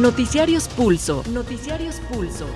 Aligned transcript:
Noticiarios 0.00 0.68
Pulso. 0.68 1.22
Noticiarios 1.32 1.96
Pulso. 2.12 2.46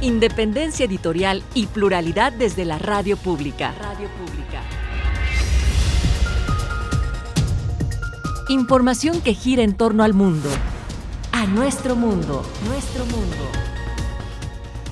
Independencia 0.00 0.86
editorial 0.86 1.42
y 1.52 1.66
pluralidad 1.66 2.32
desde 2.32 2.64
la 2.64 2.78
radio 2.78 3.18
pública. 3.18 3.74
Radio 3.78 4.08
pública. 4.08 4.62
Información 8.48 9.20
que 9.20 9.34
gira 9.34 9.62
en 9.62 9.74
torno 9.74 10.04
al 10.04 10.14
mundo. 10.14 10.48
A 11.32 11.44
nuestro 11.46 11.96
mundo. 11.96 12.42
Nuestro 12.66 13.04
mundo. 13.04 13.64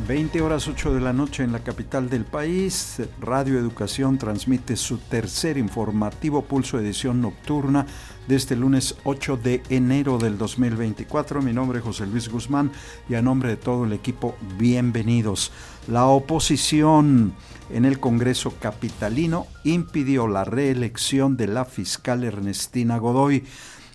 20 0.06 0.42
horas 0.42 0.68
8 0.68 0.92
de 0.92 1.00
la 1.00 1.12
noche 1.12 1.42
en 1.44 1.52
la 1.52 1.60
capital 1.60 2.10
del 2.10 2.26
país. 2.26 3.00
Radio 3.18 3.58
Educación 3.58 4.18
transmite 4.18 4.76
su 4.76 4.98
tercer 4.98 5.56
informativo 5.56 6.42
Pulso 6.42 6.78
Edición 6.78 7.22
Nocturna 7.22 7.86
de 8.28 8.36
este 8.36 8.56
lunes 8.56 8.94
8 9.04 9.36
de 9.36 9.62
enero 9.68 10.18
del 10.18 10.38
2024. 10.38 11.42
Mi 11.42 11.52
nombre 11.52 11.78
es 11.78 11.84
José 11.84 12.06
Luis 12.06 12.28
Guzmán 12.28 12.70
y 13.08 13.14
a 13.14 13.22
nombre 13.22 13.50
de 13.50 13.56
todo 13.56 13.84
el 13.84 13.92
equipo, 13.92 14.36
bienvenidos. 14.58 15.52
La 15.88 16.06
oposición 16.06 17.34
en 17.70 17.84
el 17.84 17.98
Congreso 17.98 18.54
Capitalino 18.60 19.46
impidió 19.64 20.28
la 20.28 20.44
reelección 20.44 21.36
de 21.36 21.48
la 21.48 21.64
fiscal 21.64 22.24
Ernestina 22.24 22.98
Godoy 22.98 23.44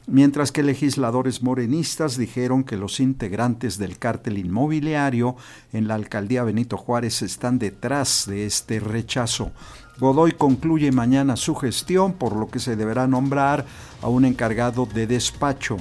mientras 0.08 0.52
que 0.52 0.64
legisladores 0.64 1.44
morenistas 1.44 2.18
dijeron 2.18 2.64
que 2.64 2.78
los 2.78 3.00
integrantes 3.00 3.78
del 3.78 4.00
cártel 4.00 4.38
inmobiliario 4.38 5.36
en 5.74 5.88
la 5.88 5.96
alcaldía 5.96 6.44
Benito 6.44 6.78
Juárez 6.78 7.22
están 7.22 7.60
detrás 7.60 8.26
de 8.26 8.46
este 8.46 8.80
rechazo. 8.80 9.52
Godoy 10.00 10.34
concluye 10.34 10.92
mañana 10.92 11.36
su 11.36 11.56
gestión, 11.56 12.14
por 12.14 12.36
lo 12.36 12.50
que 12.50 12.60
se 12.60 12.76
deberá 12.76 13.08
nombrar 13.08 13.66
a 14.02 14.08
un 14.08 14.26
encargado 14.26 14.86
de 14.86 15.08
despacho. 15.08 15.78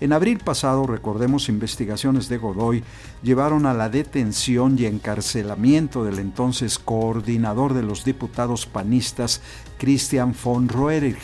En 0.00 0.12
abril 0.12 0.38
pasado, 0.38 0.86
recordemos, 0.86 1.48
investigaciones 1.48 2.28
de 2.28 2.38
Godoy 2.38 2.82
llevaron 3.22 3.66
a 3.66 3.74
la 3.74 3.88
detención 3.88 4.76
y 4.78 4.86
encarcelamiento 4.86 6.04
del 6.04 6.18
entonces 6.18 6.78
coordinador 6.78 7.74
de 7.74 7.82
los 7.82 8.04
diputados 8.04 8.66
panistas, 8.66 9.40
Christian 9.78 10.34
von 10.42 10.68
Roerich, 10.68 11.20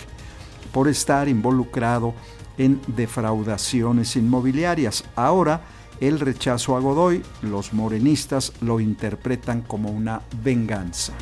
por 0.72 0.88
estar 0.88 1.28
involucrado 1.28 2.14
en 2.58 2.80
defraudaciones 2.86 4.14
inmobiliarias. 4.14 5.04
Ahora, 5.16 5.62
el 6.00 6.20
rechazo 6.20 6.76
a 6.76 6.80
Godoy, 6.80 7.22
los 7.42 7.72
morenistas 7.72 8.52
lo 8.60 8.78
interpretan 8.78 9.62
como 9.62 9.90
una 9.90 10.20
venganza. 10.44 11.12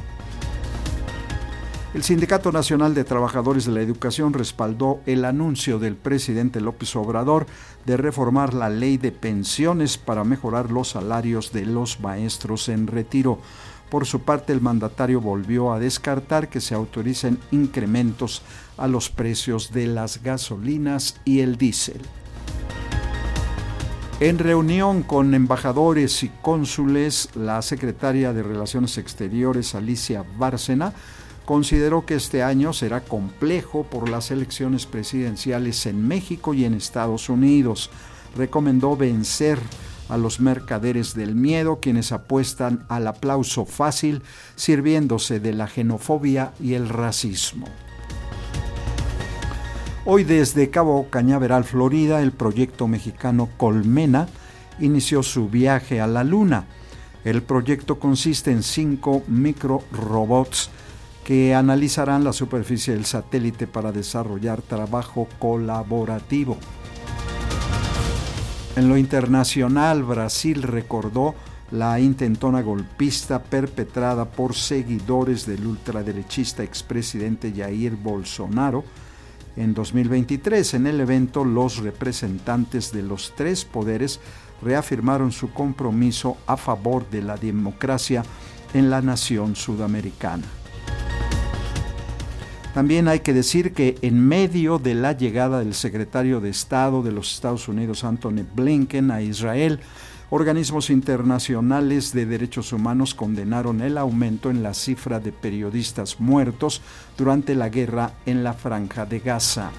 El 1.94 2.02
Sindicato 2.02 2.50
Nacional 2.50 2.92
de 2.92 3.04
Trabajadores 3.04 3.66
de 3.66 3.72
la 3.72 3.80
Educación 3.80 4.32
respaldó 4.32 5.00
el 5.06 5.24
anuncio 5.24 5.78
del 5.78 5.94
presidente 5.94 6.60
López 6.60 6.96
Obrador 6.96 7.46
de 7.86 7.96
reformar 7.96 8.52
la 8.52 8.68
ley 8.68 8.96
de 8.96 9.12
pensiones 9.12 9.96
para 9.96 10.24
mejorar 10.24 10.72
los 10.72 10.88
salarios 10.88 11.52
de 11.52 11.66
los 11.66 12.00
maestros 12.00 12.68
en 12.68 12.88
retiro. 12.88 13.38
Por 13.90 14.06
su 14.06 14.22
parte, 14.22 14.52
el 14.52 14.60
mandatario 14.60 15.20
volvió 15.20 15.72
a 15.72 15.78
descartar 15.78 16.48
que 16.48 16.60
se 16.60 16.74
autoricen 16.74 17.38
incrementos 17.52 18.42
a 18.76 18.88
los 18.88 19.08
precios 19.08 19.70
de 19.72 19.86
las 19.86 20.20
gasolinas 20.20 21.20
y 21.24 21.40
el 21.40 21.56
diésel. 21.56 22.02
En 24.18 24.40
reunión 24.40 25.04
con 25.04 25.32
embajadores 25.32 26.24
y 26.24 26.32
cónsules, 26.42 27.28
la 27.36 27.62
secretaria 27.62 28.32
de 28.32 28.42
Relaciones 28.42 28.98
Exteriores, 28.98 29.76
Alicia 29.76 30.24
Bárcena, 30.36 30.92
consideró 31.44 32.06
que 32.06 32.14
este 32.14 32.42
año 32.42 32.72
será 32.72 33.02
complejo 33.02 33.84
por 33.84 34.08
las 34.08 34.30
elecciones 34.30 34.86
presidenciales 34.86 35.86
en 35.86 36.06
México 36.06 36.54
y 36.54 36.64
en 36.64 36.74
Estados 36.74 37.28
Unidos. 37.28 37.90
Recomendó 38.36 38.96
vencer 38.96 39.58
a 40.08 40.16
los 40.16 40.40
mercaderes 40.40 41.14
del 41.14 41.34
miedo, 41.34 41.78
quienes 41.80 42.12
apuestan 42.12 42.84
al 42.88 43.06
aplauso 43.06 43.64
fácil, 43.64 44.22
sirviéndose 44.56 45.40
de 45.40 45.52
la 45.52 45.66
xenofobia 45.66 46.52
y 46.60 46.74
el 46.74 46.88
racismo. 46.88 47.66
Hoy 50.06 50.24
desde 50.24 50.68
Cabo 50.68 51.08
Cañaveral, 51.08 51.64
Florida, 51.64 52.20
el 52.20 52.32
proyecto 52.32 52.86
mexicano 52.88 53.48
Colmena 53.56 54.28
inició 54.78 55.22
su 55.22 55.48
viaje 55.48 56.00
a 56.00 56.06
la 56.06 56.24
Luna. 56.24 56.66
El 57.24 57.42
proyecto 57.42 57.98
consiste 57.98 58.50
en 58.50 58.62
cinco 58.62 59.22
microrobots 59.28 60.68
que 61.24 61.54
analizarán 61.54 62.22
la 62.22 62.32
superficie 62.32 62.94
del 62.94 63.06
satélite 63.06 63.66
para 63.66 63.92
desarrollar 63.92 64.62
trabajo 64.62 65.26
colaborativo. 65.38 66.58
En 68.76 68.88
lo 68.88 68.96
internacional, 68.96 70.02
Brasil 70.02 70.62
recordó 70.62 71.34
la 71.70 71.98
intentona 71.98 72.60
golpista 72.60 73.42
perpetrada 73.42 74.30
por 74.30 74.54
seguidores 74.54 75.46
del 75.46 75.66
ultraderechista 75.66 76.62
expresidente 76.62 77.52
Jair 77.56 77.96
Bolsonaro, 77.96 78.84
en 79.56 79.72
2023, 79.72 80.74
en 80.74 80.86
el 80.88 81.00
evento, 81.00 81.44
los 81.44 81.78
representantes 81.78 82.92
de 82.92 83.02
los 83.02 83.32
tres 83.36 83.64
poderes 83.64 84.18
reafirmaron 84.62 85.30
su 85.30 85.52
compromiso 85.52 86.36
a 86.46 86.56
favor 86.56 87.08
de 87.08 87.22
la 87.22 87.36
democracia 87.36 88.24
en 88.72 88.90
la 88.90 89.00
nación 89.00 89.54
sudamericana. 89.54 90.44
También 92.74 93.06
hay 93.06 93.20
que 93.20 93.32
decir 93.32 93.72
que 93.72 93.96
en 94.02 94.26
medio 94.26 94.78
de 94.78 94.94
la 94.94 95.12
llegada 95.12 95.60
del 95.60 95.74
secretario 95.74 96.40
de 96.40 96.50
Estado 96.50 97.02
de 97.02 97.12
los 97.12 97.32
Estados 97.32 97.68
Unidos, 97.68 98.02
Anthony 98.02 98.44
Blinken, 98.54 99.12
a 99.12 99.22
Israel, 99.22 99.80
Organismos 100.30 100.90
internacionales 100.90 102.12
de 102.12 102.26
derechos 102.26 102.72
humanos 102.72 103.14
condenaron 103.14 103.80
el 103.82 103.96
aumento 103.96 104.50
en 104.50 104.64
la 104.64 104.74
cifra 104.74 105.20
de 105.20 105.30
periodistas 105.30 106.18
muertos 106.18 106.82
durante 107.16 107.54
la 107.54 107.68
guerra 107.68 108.14
en 108.26 108.42
la 108.42 108.52
franja 108.52 109.06
de 109.06 109.20
Gaza. 109.20 109.70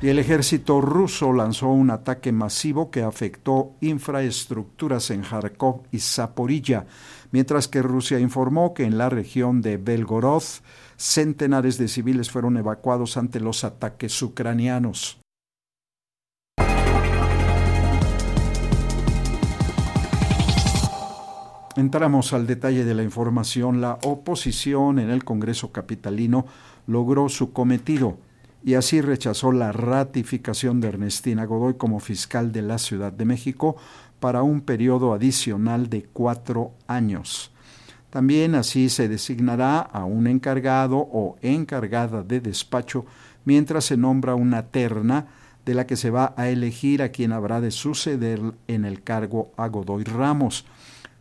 Y 0.00 0.08
el 0.08 0.20
ejército 0.20 0.80
ruso 0.80 1.32
lanzó 1.32 1.68
un 1.68 1.90
ataque 1.90 2.30
masivo 2.30 2.92
que 2.92 3.02
afectó 3.02 3.72
infraestructuras 3.80 5.10
en 5.10 5.22
Kharkov 5.22 5.82
y 5.90 5.98
Zaporilla, 5.98 6.86
mientras 7.32 7.66
que 7.66 7.82
Rusia 7.82 8.20
informó 8.20 8.72
que 8.72 8.84
en 8.84 8.98
la 8.98 9.08
región 9.08 9.62
de 9.62 9.78
Belgorod 9.78 10.44
centenares 11.04 11.76
de 11.76 11.86
civiles 11.86 12.30
fueron 12.30 12.56
evacuados 12.56 13.18
ante 13.18 13.38
los 13.38 13.62
ataques 13.62 14.22
ucranianos. 14.22 15.20
Entramos 21.76 22.32
al 22.32 22.46
detalle 22.46 22.84
de 22.84 22.94
la 22.94 23.02
información. 23.02 23.80
La 23.80 23.98
oposición 24.04 24.98
en 24.98 25.10
el 25.10 25.24
Congreso 25.24 25.72
Capitalino 25.72 26.46
logró 26.86 27.28
su 27.28 27.52
cometido 27.52 28.16
y 28.64 28.74
así 28.74 29.02
rechazó 29.02 29.52
la 29.52 29.72
ratificación 29.72 30.80
de 30.80 30.88
Ernestina 30.88 31.44
Godoy 31.44 31.74
como 31.74 32.00
fiscal 32.00 32.50
de 32.50 32.62
la 32.62 32.78
Ciudad 32.78 33.12
de 33.12 33.26
México 33.26 33.76
para 34.20 34.42
un 34.42 34.62
periodo 34.62 35.12
adicional 35.12 35.90
de 35.90 36.04
cuatro 36.04 36.72
años. 36.86 37.53
También 38.14 38.54
así 38.54 38.90
se 38.90 39.08
designará 39.08 39.80
a 39.80 40.04
un 40.04 40.28
encargado 40.28 40.98
o 40.98 41.34
encargada 41.42 42.22
de 42.22 42.40
despacho 42.40 43.06
mientras 43.44 43.86
se 43.86 43.96
nombra 43.96 44.36
una 44.36 44.66
terna 44.66 45.26
de 45.66 45.74
la 45.74 45.88
que 45.88 45.96
se 45.96 46.10
va 46.10 46.32
a 46.36 46.48
elegir 46.48 47.02
a 47.02 47.08
quien 47.08 47.32
habrá 47.32 47.60
de 47.60 47.72
suceder 47.72 48.40
en 48.68 48.84
el 48.84 49.02
cargo 49.02 49.50
a 49.56 49.66
Godoy 49.66 50.04
Ramos. 50.04 50.64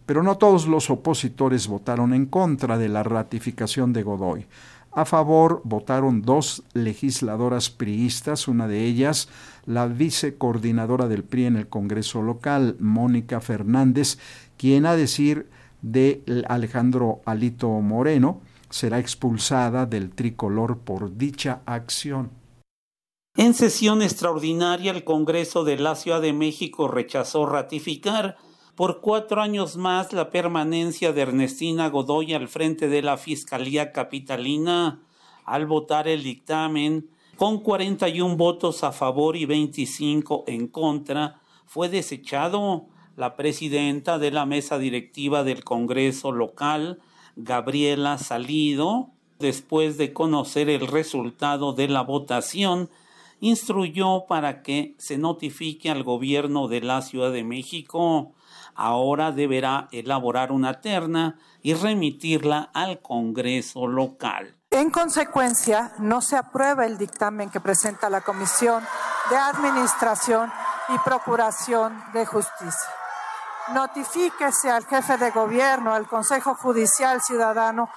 Pero 0.06 0.22
no 0.22 0.38
todos 0.38 0.68
los 0.68 0.92
opositores 0.92 1.68
votaron 1.68 2.14
en 2.14 2.28
contra 2.28 2.78
de 2.78 2.90
la 2.90 3.02
ratificación 3.02 3.92
de 3.92 4.04
Godoy. 4.04 4.46
A 4.92 5.06
favor 5.06 5.62
votaron 5.64 6.22
dos 6.22 6.62
legisladoras 6.74 7.72
priistas, 7.72 8.48
una 8.48 8.68
de 8.68 8.86
ellas 8.86 9.30
la 9.66 9.88
vicecoordinadora 9.88 11.08
del 11.08 11.24
PRI 11.24 11.46
en 11.46 11.56
el 11.56 11.68
Congreso 11.68 12.22
local, 12.22 12.76
Mónica 12.80 13.42
Fernández, 13.42 14.20
quien 14.58 14.86
a 14.86 14.96
decir 14.96 15.48
de 15.84 16.24
Alejandro 16.48 17.22
Alito 17.26 17.70
Moreno 17.70 18.42
será 18.72 18.98
expulsada 18.98 19.86
del 19.86 20.10
tricolor 20.10 20.80
por 20.80 21.16
dicha 21.16 21.62
acción. 21.68 22.32
En 23.36 23.54
sesión 23.54 24.02
extraordinaria, 24.02 24.92
el 24.92 25.04
Congreso 25.04 25.64
de 25.64 25.78
la 25.78 25.96
Ciudad 25.96 26.22
de 26.22 26.34
México 26.34 26.88
rechazó 26.88 27.46
ratificar 27.46 28.38
por 28.76 29.02
cuatro 29.02 29.42
años 29.42 29.78
más 29.78 30.14
la 30.14 30.30
permanencia 30.30 31.14
de 31.14 31.22
Ernestina 31.22 31.90
Godoy 31.90 32.34
al 32.34 32.48
frente 32.48 32.88
de 32.88 33.02
la 33.02 33.18
Fiscalía 33.18 33.92
Capitalina. 33.92 35.02
Al 35.46 35.68
votar 35.68 36.08
el 36.08 36.24
dictamen, 36.24 37.10
con 37.36 37.60
41 37.60 38.36
votos 38.38 38.84
a 38.84 38.92
favor 38.92 39.36
y 39.36 39.46
25 39.46 40.46
en 40.48 40.68
contra, 40.68 41.42
fue 41.66 41.90
desechado. 41.90 42.88
La 43.16 43.36
presidenta 43.36 44.18
de 44.18 44.32
la 44.32 44.48
mesa 44.48 44.80
directiva 44.80 45.44
del 45.44 45.64
Congreso 45.64 46.32
local, 46.32 47.00
Gabriela 47.36 48.18
Salido, 48.18 49.10
después 49.38 49.98
de 49.98 50.14
conocer 50.14 50.68
el 50.68 50.88
resultado 50.88 51.74
de 51.74 51.88
la 51.88 52.02
votación, 52.02 52.90
instruyó 53.40 54.26
para 54.26 54.64
que 54.64 54.96
se 54.98 55.20
notifique 55.20 55.92
al 55.92 56.04
gobierno 56.04 56.68
de 56.68 56.82
la 56.82 57.04
Ciudad 57.04 57.32
de 57.32 57.44
México. 57.44 58.32
Ahora 58.74 59.32
deberá 59.32 59.90
elaborar 59.92 60.52
una 60.52 60.82
terna 60.82 61.38
y 61.62 61.76
remitirla 61.76 62.72
al 62.74 63.00
Congreso 63.02 63.86
local. 63.86 64.56
En 64.72 64.90
consecuencia, 64.90 65.92
no 66.00 66.22
se 66.22 66.36
aprueba 66.36 66.88
el 66.88 66.98
dictamen 66.98 67.52
que 67.52 67.60
presenta 67.60 68.10
la 68.10 68.22
Comisión 68.22 68.84
de 69.30 69.36
Administración 69.36 70.52
y 70.90 70.98
Procuración 71.00 71.94
de 72.14 72.26
Justicia. 72.26 73.03
Notifíquese 73.72 74.70
al 74.70 74.86
jefe 74.86 75.18
de 75.18 75.32
gobierno, 75.32 75.94
al 75.94 76.08
Consejo 76.08 76.56
Judicial 76.56 77.22
Ciudadano, 77.22 77.90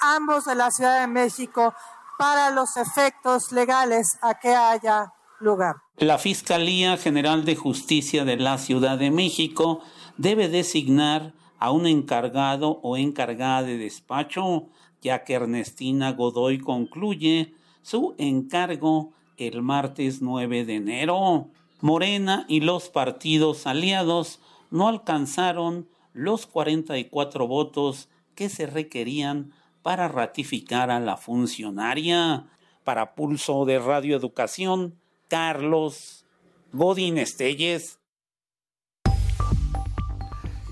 ambos 0.00 0.44
de 0.44 0.54
la 0.54 0.70
Ciudad 0.70 1.00
de 1.00 1.06
México, 1.06 1.74
para 2.18 2.50
los 2.50 2.76
efectos 2.76 3.50
legales 3.50 4.18
a 4.22 4.34
que 4.34 4.54
haya 4.54 5.12
lugar. 5.40 5.76
La 5.96 6.18
Fiscalía 6.18 6.96
General 6.96 7.44
de 7.44 7.56
Justicia 7.56 8.24
de 8.24 8.36
la 8.36 8.58
Ciudad 8.58 8.98
de 8.98 9.10
México 9.10 9.80
debe 10.16 10.48
designar 10.48 11.32
a 11.58 11.70
un 11.72 11.86
encargado 11.86 12.78
o 12.82 12.96
encargada 12.96 13.62
de 13.62 13.78
despacho 13.78 14.68
ya 15.02 15.24
que 15.24 15.34
Ernestina 15.34 16.12
Godoy 16.12 16.58
concluye 16.58 17.54
su 17.82 18.14
encargo 18.18 19.12
el 19.36 19.62
martes 19.62 20.20
9 20.20 20.64
de 20.64 20.74
enero. 20.76 21.48
Morena 21.80 22.44
y 22.48 22.60
los 22.60 22.90
partidos 22.90 23.66
aliados 23.66 24.40
no 24.70 24.88
alcanzaron 24.88 25.88
los 26.12 26.46
44 26.46 27.46
votos 27.46 28.08
que 28.34 28.48
se 28.48 28.66
requerían 28.66 29.52
para 29.82 30.08
ratificar 30.08 30.90
a 30.90 31.00
la 31.00 31.16
funcionaria. 31.16 32.46
Para 32.84 33.14
Pulso 33.14 33.64
de 33.66 33.78
Radio 33.78 34.16
Educación, 34.16 34.94
Carlos 35.28 36.24
Godín 36.72 37.18
Estelles. 37.18 37.98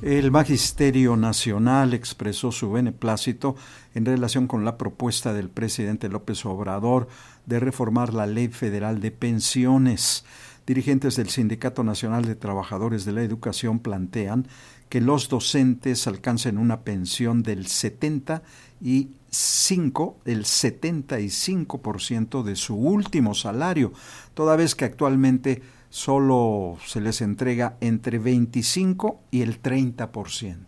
El 0.01 0.31
Magisterio 0.31 1.17
Nacional 1.17 1.93
expresó 1.93 2.53
su 2.53 2.71
beneplácito 2.71 3.57
en 3.95 4.07
relación 4.07 4.47
con 4.47 4.65
la 4.65 4.79
propuesta 4.79 5.33
del 5.33 5.51
presidente 5.51 6.09
López 6.09 6.47
Obrador 6.47 7.09
de 7.47 7.59
reformar 7.59 8.15
la 8.15 8.27
Ley 8.27 8.49
Federal 8.49 9.01
de 9.01 9.11
Pensiones. 9.11 10.25
Dirigentes 10.69 11.17
del 11.17 11.31
Sindicato 11.31 11.83
Nacional 11.83 12.27
de 12.27 12.35
Trabajadores 12.35 13.07
de 13.07 13.13
la 13.13 13.23
Educación 13.23 13.79
plantean 13.79 14.47
que 14.91 15.01
los 15.01 15.31
docentes 15.31 16.07
alcancen 16.07 16.59
una 16.59 16.83
pensión 16.83 17.43
del 17.43 17.67
70 17.69 18.43
y 18.79 19.13
5, 19.31 20.19
el 20.27 20.45
75% 20.45 22.43
de 22.43 22.55
su 22.55 22.77
último 22.77 23.35
salario, 23.35 23.95
toda 24.35 24.57
vez 24.57 24.75
que 24.75 24.85
actualmente 24.85 25.63
solo 25.89 26.77
se 26.85 27.01
les 27.01 27.23
entrega 27.23 27.79
entre 27.81 28.19
25 28.19 29.23
y 29.31 29.41
el 29.41 29.63
30%. 29.63 30.59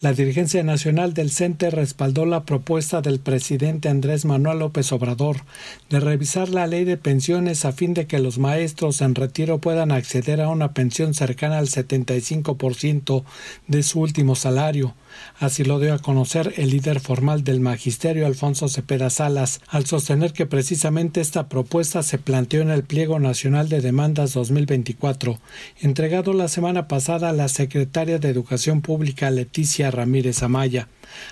La 0.00 0.12
dirigencia 0.12 0.62
nacional 0.62 1.12
del 1.12 1.32
CENTE 1.32 1.70
respaldó 1.70 2.24
la 2.24 2.44
propuesta 2.44 3.00
del 3.02 3.18
presidente 3.18 3.88
Andrés 3.88 4.24
Manuel 4.24 4.60
López 4.60 4.92
Obrador 4.92 5.38
de 5.90 5.98
revisar 5.98 6.50
la 6.50 6.68
ley 6.68 6.84
de 6.84 6.96
pensiones 6.96 7.64
a 7.64 7.72
fin 7.72 7.94
de 7.94 8.06
que 8.06 8.20
los 8.20 8.38
maestros 8.38 9.00
en 9.00 9.16
retiro 9.16 9.58
puedan 9.58 9.90
acceder 9.90 10.40
a 10.40 10.50
una 10.50 10.72
pensión 10.72 11.14
cercana 11.14 11.58
al 11.58 11.66
75% 11.66 13.24
de 13.66 13.82
su 13.82 13.98
último 13.98 14.36
salario. 14.36 14.94
Así 15.38 15.64
lo 15.64 15.78
dio 15.78 15.94
a 15.94 15.98
conocer 15.98 16.54
el 16.56 16.70
líder 16.70 17.00
formal 17.00 17.44
del 17.44 17.60
magisterio 17.60 18.26
Alfonso 18.26 18.68
Cepeda 18.68 19.08
Salas, 19.08 19.60
al 19.68 19.86
sostener 19.86 20.32
que 20.32 20.46
precisamente 20.46 21.20
esta 21.20 21.48
propuesta 21.48 22.02
se 22.02 22.18
planteó 22.18 22.60
en 22.60 22.70
el 22.70 22.82
Pliego 22.82 23.20
Nacional 23.20 23.68
de 23.68 23.80
Demandas 23.80 24.32
2024, 24.34 25.38
entregado 25.80 26.32
la 26.32 26.48
semana 26.48 26.88
pasada 26.88 27.28
a 27.28 27.32
la 27.32 27.48
secretaria 27.48 28.18
de 28.18 28.28
Educación 28.28 28.80
Pública 28.80 29.30
Leticia 29.30 29.90
Ramírez 29.90 30.42
Amaya. 30.42 30.88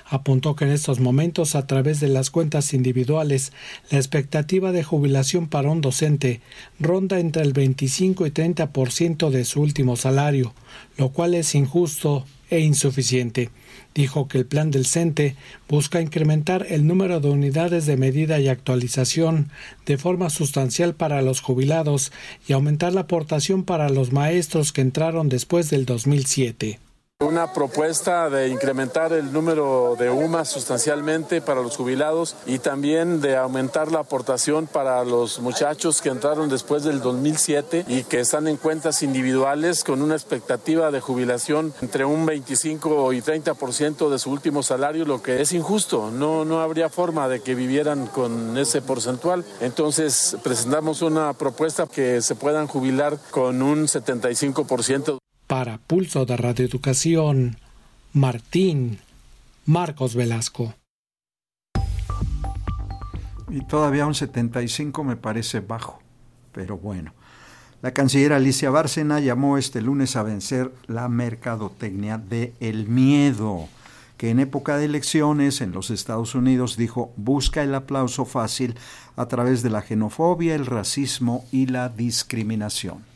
Apuntó 0.07 0.57
que 0.57 0.65
en 0.65 0.71
estos 0.71 1.01
momentos, 1.01 1.55
a 1.55 1.67
través 1.67 2.01
de 2.01 2.09
las 2.09 2.31
cuentas 2.31 2.73
individuales, 2.75 3.53
la 3.91 3.99
expectativa 3.99 4.73
de 4.73 4.85
jubilación 4.85 5.49
para 5.49 5.71
un 5.71 5.81
docente 5.81 6.41
ronda 6.79 7.19
entre 7.19 7.43
el 7.43 7.53
25 7.53 8.27
y 8.27 8.31
30% 8.31 9.31
de 9.31 9.45
su 9.45 9.61
último 9.61 9.97
salario, 9.97 10.55
lo 10.97 11.11
cual 11.11 11.35
es 11.35 11.55
injusto 11.55 12.25
e 12.51 12.61
insuficiente. 12.61 13.51
Dijo 13.97 14.29
que 14.29 14.37
el 14.37 14.45
plan 14.45 14.71
del 14.71 14.85
CENTE 14.85 15.37
busca 15.71 16.03
incrementar 16.03 16.67
el 16.69 16.87
número 16.87 17.19
de 17.21 17.31
unidades 17.31 17.87
de 17.87 17.97
medida 17.97 18.39
y 18.39 18.49
actualización 18.49 19.49
de 19.87 19.97
forma 19.97 20.29
sustancial 20.29 20.95
para 20.95 21.23
los 21.23 21.41
jubilados 21.41 22.13
y 22.47 22.53
aumentar 22.53 22.93
la 22.93 23.01
aportación 23.01 23.65
para 23.65 23.89
los 23.89 24.13
maestros 24.13 24.75
que 24.75 24.83
entraron 24.83 25.31
después 25.31 25.71
del 25.71 25.87
2007. 25.87 26.79
Una 27.25 27.55
propuesta 27.55 28.29
de 28.29 28.49
incrementar 28.49 29.15
el 29.15 29.33
número 29.33 29.97
de 29.99 30.11
UMAS 30.11 30.51
sustancialmente 30.51 31.41
para 31.41 31.63
los 31.63 31.75
jubilados 31.75 32.37
y 32.45 32.59
también 32.59 33.23
de 33.23 33.39
aumentar 33.39 33.91
la 33.91 34.01
aportación 34.01 34.67
para 34.67 35.03
los 35.03 35.41
muchachos 35.41 36.03
que 36.03 36.11
entraron 36.11 36.51
después 36.51 36.85
del 36.85 37.01
2007 37.01 37.87
y 37.89 38.05
que 38.05 38.21
están 38.21 38.49
en 38.49 38.59
cuentas 38.59 39.03
individuales 39.03 39.83
con 39.83 40.03
una 40.03 40.15
expectativa 40.15 40.91
de 40.91 41.01
jubilación 41.01 41.73
entre 41.81 42.05
un 42.05 42.27
25 42.27 43.15
y 43.15 43.23
30% 43.23 44.11
de 44.11 44.19
su 44.19 44.31
último 44.31 44.63
salario, 44.63 45.07
lo 45.07 45.23
que 45.23 45.41
es 45.41 45.53
injusto. 45.53 46.11
No, 46.11 46.45
no 46.45 46.61
habría 46.61 46.91
forma 46.91 47.29
de 47.29 47.41
que 47.41 47.55
vivieran 47.55 48.09
con 48.09 48.59
ese 48.59 48.83
porcentual. 48.83 49.43
Entonces 49.63 50.37
presentamos 50.43 51.01
una 51.01 51.33
propuesta 51.33 51.87
que 51.87 52.21
se 52.21 52.35
puedan 52.35 52.67
jubilar 52.67 53.17
con 53.31 53.63
un 53.63 53.87
75%. 53.87 55.17
Para 55.47 55.79
Pulso 55.79 56.27
de 56.27 56.37
Radioeducación, 56.37 57.57
Martín 58.13 58.99
Marcos 59.65 60.17
Velasco. 60.17 60.75
Y 63.49 63.61
todavía 63.67 64.07
un 64.07 64.17
75 64.17 65.05
me 65.05 65.15
parece 65.15 65.61
bajo, 65.61 66.01
pero 66.51 66.77
bueno. 66.77 67.13
La 67.81 67.95
canciller 67.95 68.33
Alicia 68.33 68.71
Bárcena 68.71 69.21
llamó 69.21 69.57
este 69.57 69.83
lunes 69.83 70.17
a 70.17 70.25
vencer 70.25 70.73
la 70.89 71.09
mercadotecnia 71.09 72.19
de 72.19 72.53
el 72.59 72.89
miedo, 72.89 73.69
que 74.17 74.31
en 74.31 74.41
época 74.41 74.79
de 74.79 74.87
elecciones 74.87 75.61
en 75.61 75.71
los 75.71 75.91
Estados 75.91 76.35
Unidos 76.35 76.77
dijo 76.77 77.13
busca 77.17 77.63
el 77.63 77.73
aplauso 77.77 78.25
fácil 78.25 78.75
a 79.15 79.27
través 79.27 79.63
de 79.63 79.71
la 79.71 79.83
xenofobia, 79.83 80.57
el 80.57 80.67
racismo 80.67 81.45
y 81.53 81.67
la 81.67 81.89
discriminación. 81.89 83.16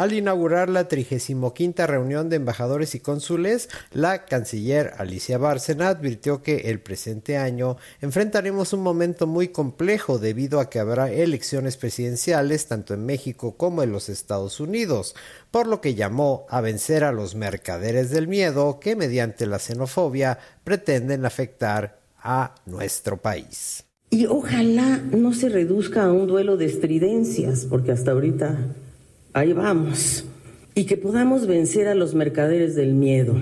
Al 0.00 0.14
inaugurar 0.14 0.70
la 0.70 0.88
35 0.88 1.52
reunión 1.86 2.30
de 2.30 2.36
embajadores 2.36 2.94
y 2.94 3.00
cónsules, 3.00 3.68
la 3.92 4.24
canciller 4.24 4.94
Alicia 4.96 5.36
Bárcena 5.36 5.88
advirtió 5.90 6.40
que 6.40 6.70
el 6.70 6.80
presente 6.80 7.36
año 7.36 7.76
enfrentaremos 8.00 8.72
un 8.72 8.80
momento 8.80 9.26
muy 9.26 9.48
complejo 9.48 10.18
debido 10.18 10.58
a 10.58 10.70
que 10.70 10.78
habrá 10.78 11.12
elecciones 11.12 11.76
presidenciales 11.76 12.66
tanto 12.66 12.94
en 12.94 13.04
México 13.04 13.58
como 13.58 13.82
en 13.82 13.92
los 13.92 14.08
Estados 14.08 14.58
Unidos, 14.58 15.14
por 15.50 15.66
lo 15.66 15.82
que 15.82 15.94
llamó 15.94 16.46
a 16.48 16.62
vencer 16.62 17.04
a 17.04 17.12
los 17.12 17.34
mercaderes 17.34 18.08
del 18.08 18.26
miedo 18.26 18.80
que 18.80 18.96
mediante 18.96 19.44
la 19.44 19.58
xenofobia 19.58 20.38
pretenden 20.64 21.26
afectar 21.26 22.00
a 22.22 22.54
nuestro 22.64 23.18
país. 23.18 23.84
Y 24.08 24.24
ojalá 24.24 24.96
no 24.96 25.34
se 25.34 25.50
reduzca 25.50 26.04
a 26.04 26.12
un 26.12 26.26
duelo 26.26 26.56
de 26.56 26.64
estridencias, 26.64 27.66
porque 27.66 27.92
hasta 27.92 28.12
ahorita 28.12 28.56
ahí 29.32 29.52
vamos. 29.52 30.24
Y 30.74 30.84
que 30.84 30.96
podamos 30.96 31.46
vencer 31.46 31.88
a 31.88 31.94
los 31.94 32.14
mercaderes 32.14 32.74
del 32.74 32.94
miedo, 32.94 33.34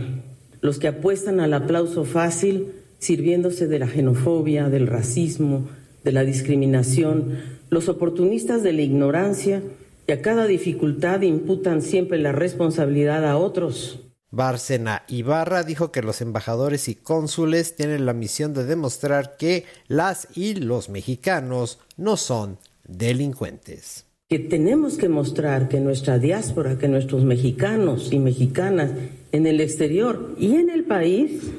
los 0.60 0.78
que 0.78 0.88
apuestan 0.88 1.40
al 1.40 1.54
aplauso 1.54 2.04
fácil 2.04 2.72
sirviéndose 2.98 3.68
de 3.68 3.78
la 3.78 3.86
xenofobia, 3.86 4.68
del 4.68 4.86
racismo, 4.86 5.68
de 6.04 6.12
la 6.12 6.24
discriminación, 6.24 7.38
los 7.70 7.88
oportunistas 7.88 8.62
de 8.62 8.72
la 8.72 8.82
ignorancia 8.82 9.62
y 10.06 10.12
a 10.12 10.22
cada 10.22 10.46
dificultad 10.46 11.20
imputan 11.22 11.82
siempre 11.82 12.18
la 12.18 12.32
responsabilidad 12.32 13.24
a 13.24 13.36
otros. 13.36 14.00
Bárcena 14.30 15.04
Ibarra 15.08 15.62
dijo 15.62 15.92
que 15.92 16.02
los 16.02 16.20
embajadores 16.20 16.88
y 16.88 16.94
cónsules 16.94 17.76
tienen 17.76 18.04
la 18.04 18.12
misión 18.12 18.52
de 18.52 18.64
demostrar 18.64 19.36
que 19.36 19.64
las 19.86 20.28
y 20.34 20.54
los 20.54 20.88
mexicanos 20.88 21.78
no 21.96 22.16
son 22.16 22.58
delincuentes 22.84 24.07
que 24.28 24.38
tenemos 24.38 24.98
que 24.98 25.08
mostrar 25.08 25.70
que 25.70 25.80
nuestra 25.80 26.18
diáspora, 26.18 26.76
que 26.76 26.86
nuestros 26.86 27.24
mexicanos 27.24 28.12
y 28.12 28.18
mexicanas 28.18 28.90
en 29.32 29.46
el 29.46 29.58
exterior 29.58 30.34
y 30.38 30.56
en 30.56 30.68
el 30.68 30.84
país, 30.84 31.50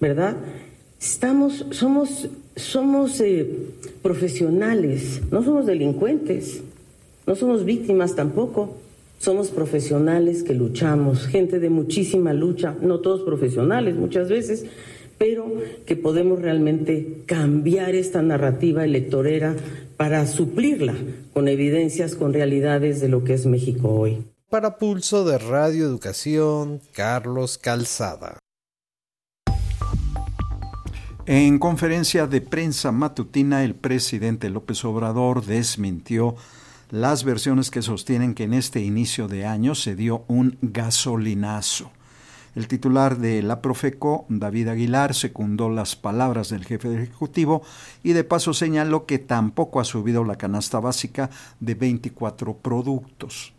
¿verdad? 0.00 0.36
Estamos, 1.00 1.66
somos, 1.70 2.28
somos 2.54 3.20
eh, 3.20 3.50
profesionales, 4.02 5.20
no 5.32 5.42
somos 5.42 5.66
delincuentes, 5.66 6.62
no 7.26 7.34
somos 7.34 7.64
víctimas 7.64 8.14
tampoco, 8.14 8.76
somos 9.18 9.48
profesionales 9.48 10.44
que 10.44 10.54
luchamos, 10.54 11.26
gente 11.26 11.58
de 11.58 11.70
muchísima 11.70 12.32
lucha, 12.32 12.76
no 12.80 13.00
todos 13.00 13.22
profesionales 13.22 13.96
muchas 13.96 14.28
veces, 14.28 14.66
pero 15.18 15.46
que 15.86 15.96
podemos 15.96 16.40
realmente 16.40 17.22
cambiar 17.26 17.96
esta 17.96 18.22
narrativa 18.22 18.84
electorera 18.84 19.56
para 19.96 20.26
suplirla 20.26 20.94
con 21.32 21.48
evidencias, 21.48 22.14
con 22.14 22.32
realidades 22.32 23.00
de 23.00 23.08
lo 23.08 23.24
que 23.24 23.34
es 23.34 23.46
México 23.46 23.88
hoy. 23.88 24.24
Para 24.48 24.76
Pulso 24.76 25.24
de 25.24 25.38
Radio 25.38 25.86
Educación, 25.86 26.80
Carlos 26.92 27.58
Calzada. 27.58 28.38
En 31.24 31.60
conferencia 31.60 32.26
de 32.26 32.40
prensa 32.40 32.90
matutina, 32.90 33.62
el 33.62 33.76
presidente 33.76 34.50
López 34.50 34.84
Obrador 34.84 35.44
desmintió 35.46 36.34
las 36.90 37.22
versiones 37.22 37.70
que 37.70 37.80
sostienen 37.80 38.34
que 38.34 38.44
en 38.44 38.54
este 38.54 38.80
inicio 38.80 39.28
de 39.28 39.46
año 39.46 39.74
se 39.74 39.94
dio 39.94 40.24
un 40.26 40.58
gasolinazo. 40.60 41.92
El 42.54 42.68
titular 42.68 43.18
de 43.18 43.42
la 43.42 43.62
Profeco, 43.62 44.26
David 44.28 44.68
Aguilar, 44.68 45.14
secundó 45.14 45.70
las 45.70 45.96
palabras 45.96 46.50
del 46.50 46.64
jefe 46.64 46.88
del 46.88 47.02
Ejecutivo 47.02 47.62
y 48.02 48.12
de 48.12 48.24
paso 48.24 48.52
señaló 48.52 49.06
que 49.06 49.18
tampoco 49.18 49.80
ha 49.80 49.84
subido 49.84 50.22
la 50.24 50.36
canasta 50.36 50.78
básica 50.78 51.30
de 51.60 51.74
24 51.74 52.58
productos. 52.58 53.54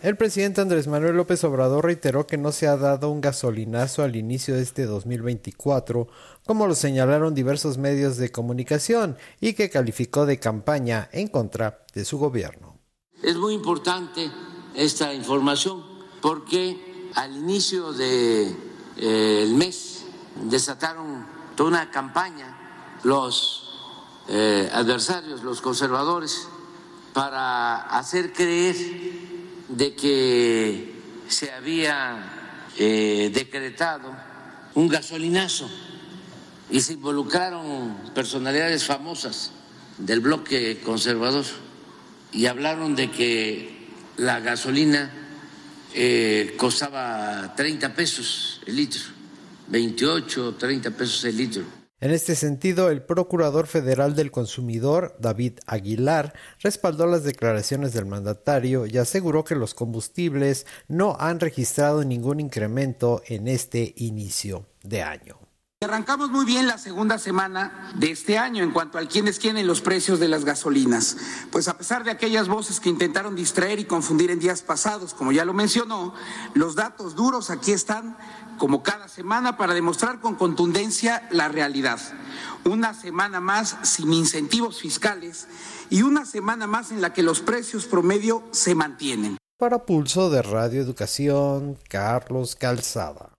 El 0.00 0.18
presidente 0.18 0.60
Andrés 0.60 0.88
Manuel 0.88 1.16
López 1.16 1.42
Obrador 1.44 1.86
reiteró 1.86 2.26
que 2.26 2.36
no 2.36 2.52
se 2.52 2.66
ha 2.68 2.76
dado 2.76 3.10
un 3.10 3.22
gasolinazo 3.22 4.02
al 4.02 4.14
inicio 4.14 4.54
de 4.54 4.62
este 4.62 4.84
2024, 4.84 6.06
como 6.44 6.66
lo 6.66 6.74
señalaron 6.74 7.34
diversos 7.34 7.78
medios 7.78 8.18
de 8.18 8.30
comunicación, 8.30 9.16
y 9.40 9.54
que 9.54 9.70
calificó 9.70 10.26
de 10.26 10.38
campaña 10.38 11.08
en 11.12 11.28
contra 11.28 11.86
de 11.94 12.04
su 12.04 12.18
gobierno. 12.18 12.78
Es 13.22 13.36
muy 13.36 13.54
importante 13.54 14.30
esta 14.74 15.14
información 15.14 15.82
porque 16.20 16.95
al 17.16 17.34
inicio 17.34 17.92
del 17.92 18.56
de, 18.96 19.42
eh, 19.42 19.52
mes 19.54 20.04
desataron 20.44 21.26
toda 21.56 21.70
una 21.70 21.90
campaña 21.90 22.56
los 23.04 23.72
eh, 24.28 24.70
adversarios, 24.72 25.42
los 25.42 25.62
conservadores, 25.62 26.46
para 27.14 27.82
hacer 27.98 28.32
creer 28.34 28.76
de 29.68 29.94
que 29.96 31.00
se 31.28 31.50
había 31.52 32.70
eh, 32.76 33.30
decretado 33.32 34.14
un 34.74 34.88
gasolinazo 34.88 35.68
y 36.70 36.82
se 36.82 36.94
involucraron 36.94 37.96
personalidades 38.14 38.84
famosas 38.84 39.52
del 39.96 40.20
bloque 40.20 40.82
conservador 40.84 41.46
y 42.32 42.44
hablaron 42.44 42.94
de 42.94 43.10
que 43.10 43.88
la 44.18 44.40
gasolina 44.40 45.25
eh, 45.96 46.54
costaba 46.58 47.54
30 47.56 47.94
pesos 47.94 48.60
el 48.66 48.76
litro, 48.76 49.00
28 49.68 50.48
o 50.48 50.54
30 50.54 50.90
pesos 50.90 51.24
el 51.24 51.36
litro. 51.36 51.62
En 51.98 52.10
este 52.10 52.34
sentido, 52.34 52.90
el 52.90 53.02
Procurador 53.02 53.66
Federal 53.66 54.14
del 54.14 54.30
Consumidor, 54.30 55.16
David 55.18 55.60
Aguilar, 55.66 56.34
respaldó 56.60 57.06
las 57.06 57.24
declaraciones 57.24 57.94
del 57.94 58.04
mandatario 58.04 58.84
y 58.84 58.98
aseguró 58.98 59.44
que 59.44 59.54
los 59.54 59.72
combustibles 59.72 60.66
no 60.88 61.16
han 61.18 61.40
registrado 61.40 62.04
ningún 62.04 62.40
incremento 62.40 63.22
en 63.26 63.48
este 63.48 63.94
inicio 63.96 64.66
de 64.82 65.02
año. 65.02 65.45
Arrancamos 65.84 66.30
muy 66.30 66.46
bien 66.46 66.66
la 66.66 66.78
segunda 66.78 67.18
semana 67.18 67.92
de 67.96 68.10
este 68.10 68.38
año 68.38 68.64
en 68.64 68.70
cuanto 68.70 68.96
a 68.96 69.04
quienes 69.04 69.38
quieren 69.38 69.66
los 69.66 69.82
precios 69.82 70.18
de 70.18 70.26
las 70.26 70.46
gasolinas. 70.46 71.18
Pues 71.52 71.68
a 71.68 71.76
pesar 71.76 72.02
de 72.02 72.10
aquellas 72.10 72.48
voces 72.48 72.80
que 72.80 72.88
intentaron 72.88 73.36
distraer 73.36 73.78
y 73.78 73.84
confundir 73.84 74.30
en 74.30 74.38
días 74.38 74.62
pasados, 74.62 75.12
como 75.12 75.32
ya 75.32 75.44
lo 75.44 75.52
mencionó, 75.52 76.14
los 76.54 76.76
datos 76.76 77.14
duros 77.14 77.50
aquí 77.50 77.72
están 77.72 78.16
como 78.56 78.82
cada 78.82 79.06
semana 79.06 79.58
para 79.58 79.74
demostrar 79.74 80.20
con 80.20 80.34
contundencia 80.34 81.28
la 81.30 81.48
realidad. 81.48 82.00
Una 82.64 82.94
semana 82.94 83.40
más 83.40 83.76
sin 83.82 84.14
incentivos 84.14 84.80
fiscales 84.80 85.46
y 85.90 86.00
una 86.00 86.24
semana 86.24 86.66
más 86.66 86.90
en 86.90 87.02
la 87.02 87.12
que 87.12 87.22
los 87.22 87.40
precios 87.40 87.84
promedio 87.84 88.42
se 88.50 88.74
mantienen. 88.74 89.36
Para 89.58 89.84
Pulso 89.84 90.30
de 90.30 90.40
Radio 90.40 90.80
Educación, 90.80 91.78
Carlos 91.90 92.56
Calzada. 92.56 93.35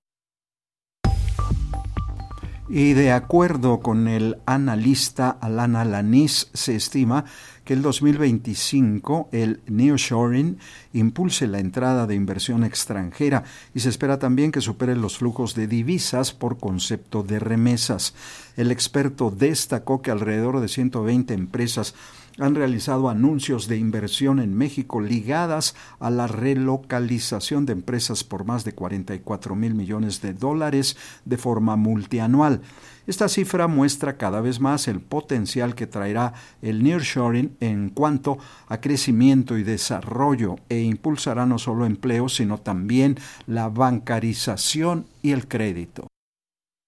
Y 2.70 2.94
de 2.94 3.14
acuerdo 3.14 3.80
con 3.80 4.10
el 4.10 4.40
analista 4.46 5.30
Alana 5.30 5.86
Lanis, 5.86 6.50
se 6.54 6.76
estima 6.76 7.24
que 7.64 7.74
el 7.74 7.82
2025 7.82 9.30
el 9.32 9.62
nearshoring 9.68 10.58
impulse 10.92 11.48
la 11.48 11.60
entrada 11.60 12.08
de 12.08 12.16
inversión 12.16 12.66
extranjera 12.66 13.46
y 13.74 13.80
se 13.80 13.90
espera 13.90 14.20
también 14.20 14.52
que 14.52 14.60
supere 14.60 14.98
los 14.98 15.18
flujos 15.18 15.56
de 15.56 15.68
divisas 15.68 16.34
por 16.34 16.58
concepto 16.58 17.24
de 17.24 17.40
remesas. 17.40 18.14
El 18.58 18.72
experto 18.72 19.32
destacó 19.32 20.02
que 20.02 20.12
alrededor 20.12 20.60
de 20.60 20.68
120 20.68 21.34
empresas 21.34 21.96
han 22.40 22.56
realizado 22.56 23.10
anuncios 23.10 23.68
de 23.68 23.78
inversión 23.78 24.40
en 24.40 24.54
México 24.56 25.02
ligadas 25.02 25.76
a 26.00 26.10
la 26.10 26.28
relocalización 26.28 27.66
de 27.66 27.74
empresas 27.74 28.24
por 28.24 28.46
más 28.46 28.64
de 28.64 28.74
44 28.74 29.56
mil 29.56 29.74
millones 29.74 30.22
de 30.22 30.34
dólares 30.34 30.98
de 31.26 31.38
forma 31.38 31.76
multianual. 31.76 32.62
Esta 33.08 33.30
cifra 33.30 33.68
muestra 33.68 34.18
cada 34.18 34.42
vez 34.42 34.60
más 34.60 34.88
el 34.88 35.00
potencial 35.00 35.76
que 35.76 35.88
traerá 35.88 36.34
el 36.62 36.84
nearshoring 36.84 37.56
en 37.62 37.90
cuanto 37.90 38.38
a 38.68 38.82
crecimiento 38.82 39.58
y 39.58 39.64
desarrollo 39.64 40.58
e 40.68 40.82
impulsará 40.82 41.46
no 41.46 41.58
solo 41.58 41.86
empleo, 41.86 42.28
sino 42.28 42.58
también 42.58 43.18
la 43.46 43.70
bancarización 43.70 45.06
y 45.22 45.32
el 45.32 45.48
crédito 45.48 46.08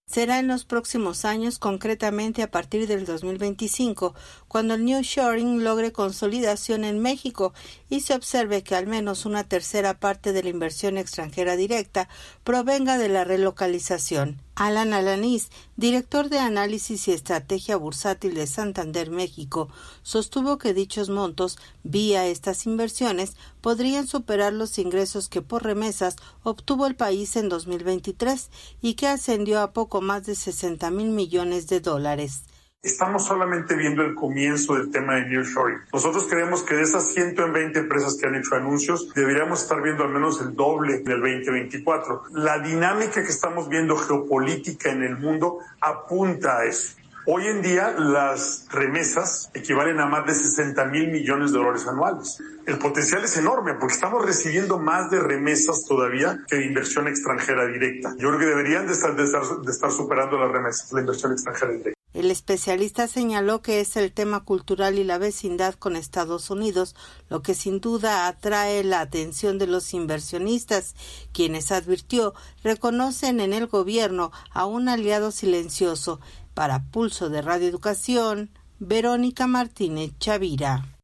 será 0.09 0.39
en 0.39 0.47
los 0.47 0.65
próximos 0.65 1.23
años, 1.23 1.59
concretamente 1.59 2.41
a 2.41 2.49
partir 2.49 2.87
del 2.87 3.05
2025, 3.05 4.15
cuando 4.47 4.73
el 4.73 4.83
New 4.83 5.01
Shoring 5.01 5.63
logre 5.63 5.91
consolidación 5.91 6.83
en 6.83 6.99
México 6.99 7.53
y 7.89 8.01
se 8.01 8.15
observe 8.15 8.63
que 8.63 8.75
al 8.75 8.87
menos 8.87 9.25
una 9.25 9.43
tercera 9.43 9.99
parte 9.99 10.33
de 10.33 10.43
la 10.43 10.49
inversión 10.49 10.97
extranjera 10.97 11.55
directa 11.55 12.09
provenga 12.43 12.97
de 12.97 13.09
la 13.09 13.23
relocalización. 13.23 14.41
Alan 14.59 14.91
Alanís, 14.91 15.51
director 15.77 16.27
de 16.27 16.39
análisis 16.39 17.07
y 17.07 17.13
estrategia 17.13 17.77
bursátil 17.77 18.33
de 18.33 18.45
Santander, 18.45 19.09
México, 19.09 19.69
sostuvo 20.03 20.57
que 20.57 20.73
dichos 20.73 21.09
montos, 21.09 21.57
vía 21.83 22.27
estas 22.27 22.65
inversiones, 22.65 23.37
podrían 23.61 24.05
superar 24.05 24.51
los 24.51 24.77
ingresos 24.77 25.29
que 25.29 25.41
por 25.41 25.63
remesas 25.63 26.17
obtuvo 26.43 26.87
el 26.87 26.97
país 26.97 27.37
en 27.37 27.47
2023 27.47 28.49
y 28.81 28.95
que 28.95 29.07
ascendió 29.07 29.61
a 29.61 29.71
poco 29.71 30.01
más 30.01 30.25
de 30.25 30.35
60 30.35 30.91
mil 30.91 31.11
millones 31.11 31.67
de 31.67 31.79
dólares. 31.79 32.41
Estamos 32.81 33.25
solamente 33.25 33.75
viendo 33.75 34.03
el 34.03 34.15
comienzo 34.15 34.75
del 34.75 34.89
tema 34.89 35.15
de 35.15 35.25
nearshoring. 35.25 35.79
Nosotros 35.91 36.27
creemos 36.29 36.63
que 36.63 36.75
de 36.75 36.83
esas 36.83 37.09
120 37.09 37.77
empresas 37.77 38.15
que 38.15 38.25
han 38.25 38.35
hecho 38.35 38.55
anuncios, 38.55 39.13
deberíamos 39.13 39.63
estar 39.63 39.81
viendo 39.81 40.05
al 40.05 40.11
menos 40.11 40.39
el 40.39 40.55
doble 40.55 40.99
del 40.99 41.19
2024. 41.19 42.23
La 42.35 42.59
dinámica 42.59 43.21
que 43.21 43.31
estamos 43.31 43.67
viendo 43.67 43.97
geopolítica 43.97 44.91
en 44.91 45.03
el 45.03 45.17
mundo 45.17 45.57
apunta 45.81 46.59
a 46.59 46.65
eso. 46.65 46.95
Hoy 47.25 47.47
en 47.47 47.61
día 47.61 47.91
las 47.97 48.65
remesas 48.71 49.51
equivalen 49.53 49.99
a 49.99 50.05
más 50.05 50.25
de 50.25 50.33
60 50.33 50.85
mil 50.85 51.11
millones 51.11 51.51
de 51.51 51.57
dólares 51.57 51.85
anuales. 51.85 52.41
El 52.65 52.77
potencial 52.77 53.25
es 53.25 53.35
enorme 53.35 53.73
porque 53.73 53.95
estamos 53.95 54.25
recibiendo 54.25 54.79
más 54.79 55.11
de 55.11 55.19
remesas 55.19 55.83
todavía 55.85 56.39
que 56.47 56.55
de 56.55 56.65
inversión 56.67 57.09
extranjera 57.09 57.65
directa. 57.65 58.15
Yo 58.17 58.29
creo 58.29 58.39
que 58.39 58.45
deberían 58.45 58.87
de 58.87 58.93
estar, 58.93 59.19
estar 59.19 59.91
superando 59.91 60.39
las 60.39 60.49
remesas, 60.49 60.93
la 60.93 61.01
inversión 61.01 61.33
extranjera 61.33 61.73
directa. 61.73 61.98
El 62.13 62.31
especialista 62.31 63.07
señaló 63.07 63.61
que 63.61 63.81
es 63.81 63.95
el 63.95 64.11
tema 64.11 64.43
cultural 64.43 64.97
y 64.97 65.03
la 65.03 65.19
vecindad 65.19 65.75
con 65.75 65.95
Estados 65.95 66.49
Unidos 66.49 66.95
lo 67.29 67.43
que 67.43 67.53
sin 67.53 67.81
duda 67.81 68.27
atrae 68.27 68.83
la 68.83 69.01
atención 69.01 69.59
de 69.59 69.67
los 69.67 69.93
inversionistas, 69.93 70.95
quienes 71.33 71.71
advirtió 71.71 72.33
reconocen 72.63 73.39
en 73.39 73.53
el 73.53 73.67
gobierno 73.67 74.31
a 74.51 74.65
un 74.65 74.89
aliado 74.89 75.29
silencioso. 75.31 76.19
Para 76.55 76.85
Pulso 76.85 77.29
de 77.29 77.43
Radio 77.43 77.67
Educación, 77.67 78.49
Verónica 78.79 79.45
Martínez 79.45 80.11
Chavira. 80.19 80.97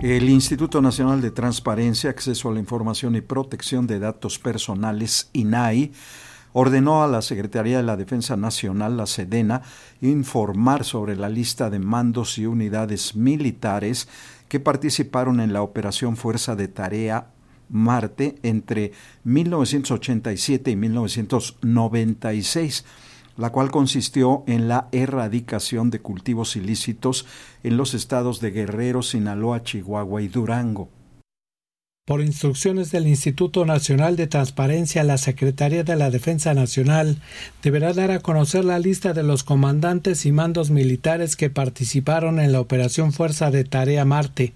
El 0.00 0.28
Instituto 0.30 0.80
Nacional 0.82 1.20
de 1.20 1.30
Transparencia, 1.30 2.10
Acceso 2.10 2.48
a 2.48 2.52
la 2.52 2.58
Información 2.58 3.14
y 3.14 3.20
Protección 3.20 3.86
de 3.86 4.00
Datos 4.00 4.38
Personales, 4.38 5.28
INAI, 5.32 5.92
ordenó 6.52 7.02
a 7.02 7.08
la 7.08 7.22
Secretaría 7.22 7.78
de 7.78 7.82
la 7.82 7.96
Defensa 7.96 8.36
Nacional, 8.36 8.96
la 8.96 9.06
SEDENA, 9.06 9.62
informar 10.00 10.84
sobre 10.84 11.16
la 11.16 11.28
lista 11.28 11.70
de 11.70 11.78
mandos 11.78 12.38
y 12.38 12.46
unidades 12.46 13.16
militares 13.16 14.08
que 14.48 14.60
participaron 14.60 15.40
en 15.40 15.52
la 15.52 15.62
Operación 15.62 16.16
Fuerza 16.16 16.54
de 16.56 16.68
Tarea 16.68 17.26
Marte 17.68 18.36
entre 18.42 18.92
1987 19.24 20.70
y 20.70 20.76
1996 20.76 22.84
la 23.36 23.50
cual 23.50 23.70
consistió 23.70 24.44
en 24.46 24.68
la 24.68 24.88
erradicación 24.92 25.90
de 25.90 26.00
cultivos 26.00 26.56
ilícitos 26.56 27.26
en 27.62 27.76
los 27.76 27.94
estados 27.94 28.40
de 28.40 28.50
Guerrero, 28.50 29.02
Sinaloa, 29.02 29.62
Chihuahua 29.62 30.22
y 30.22 30.28
Durango. 30.28 30.90
Por 32.04 32.20
instrucciones 32.20 32.90
del 32.90 33.06
Instituto 33.06 33.64
Nacional 33.64 34.16
de 34.16 34.26
Transparencia, 34.26 35.04
la 35.04 35.18
Secretaría 35.18 35.84
de 35.84 35.94
la 35.94 36.10
Defensa 36.10 36.52
Nacional 36.52 37.18
deberá 37.62 37.92
dar 37.92 38.10
a 38.10 38.18
conocer 38.18 38.64
la 38.64 38.80
lista 38.80 39.12
de 39.12 39.22
los 39.22 39.44
comandantes 39.44 40.26
y 40.26 40.32
mandos 40.32 40.70
militares 40.70 41.36
que 41.36 41.48
participaron 41.48 42.40
en 42.40 42.50
la 42.50 42.58
Operación 42.58 43.12
Fuerza 43.12 43.52
de 43.52 43.62
Tarea 43.62 44.04
Marte. 44.04 44.52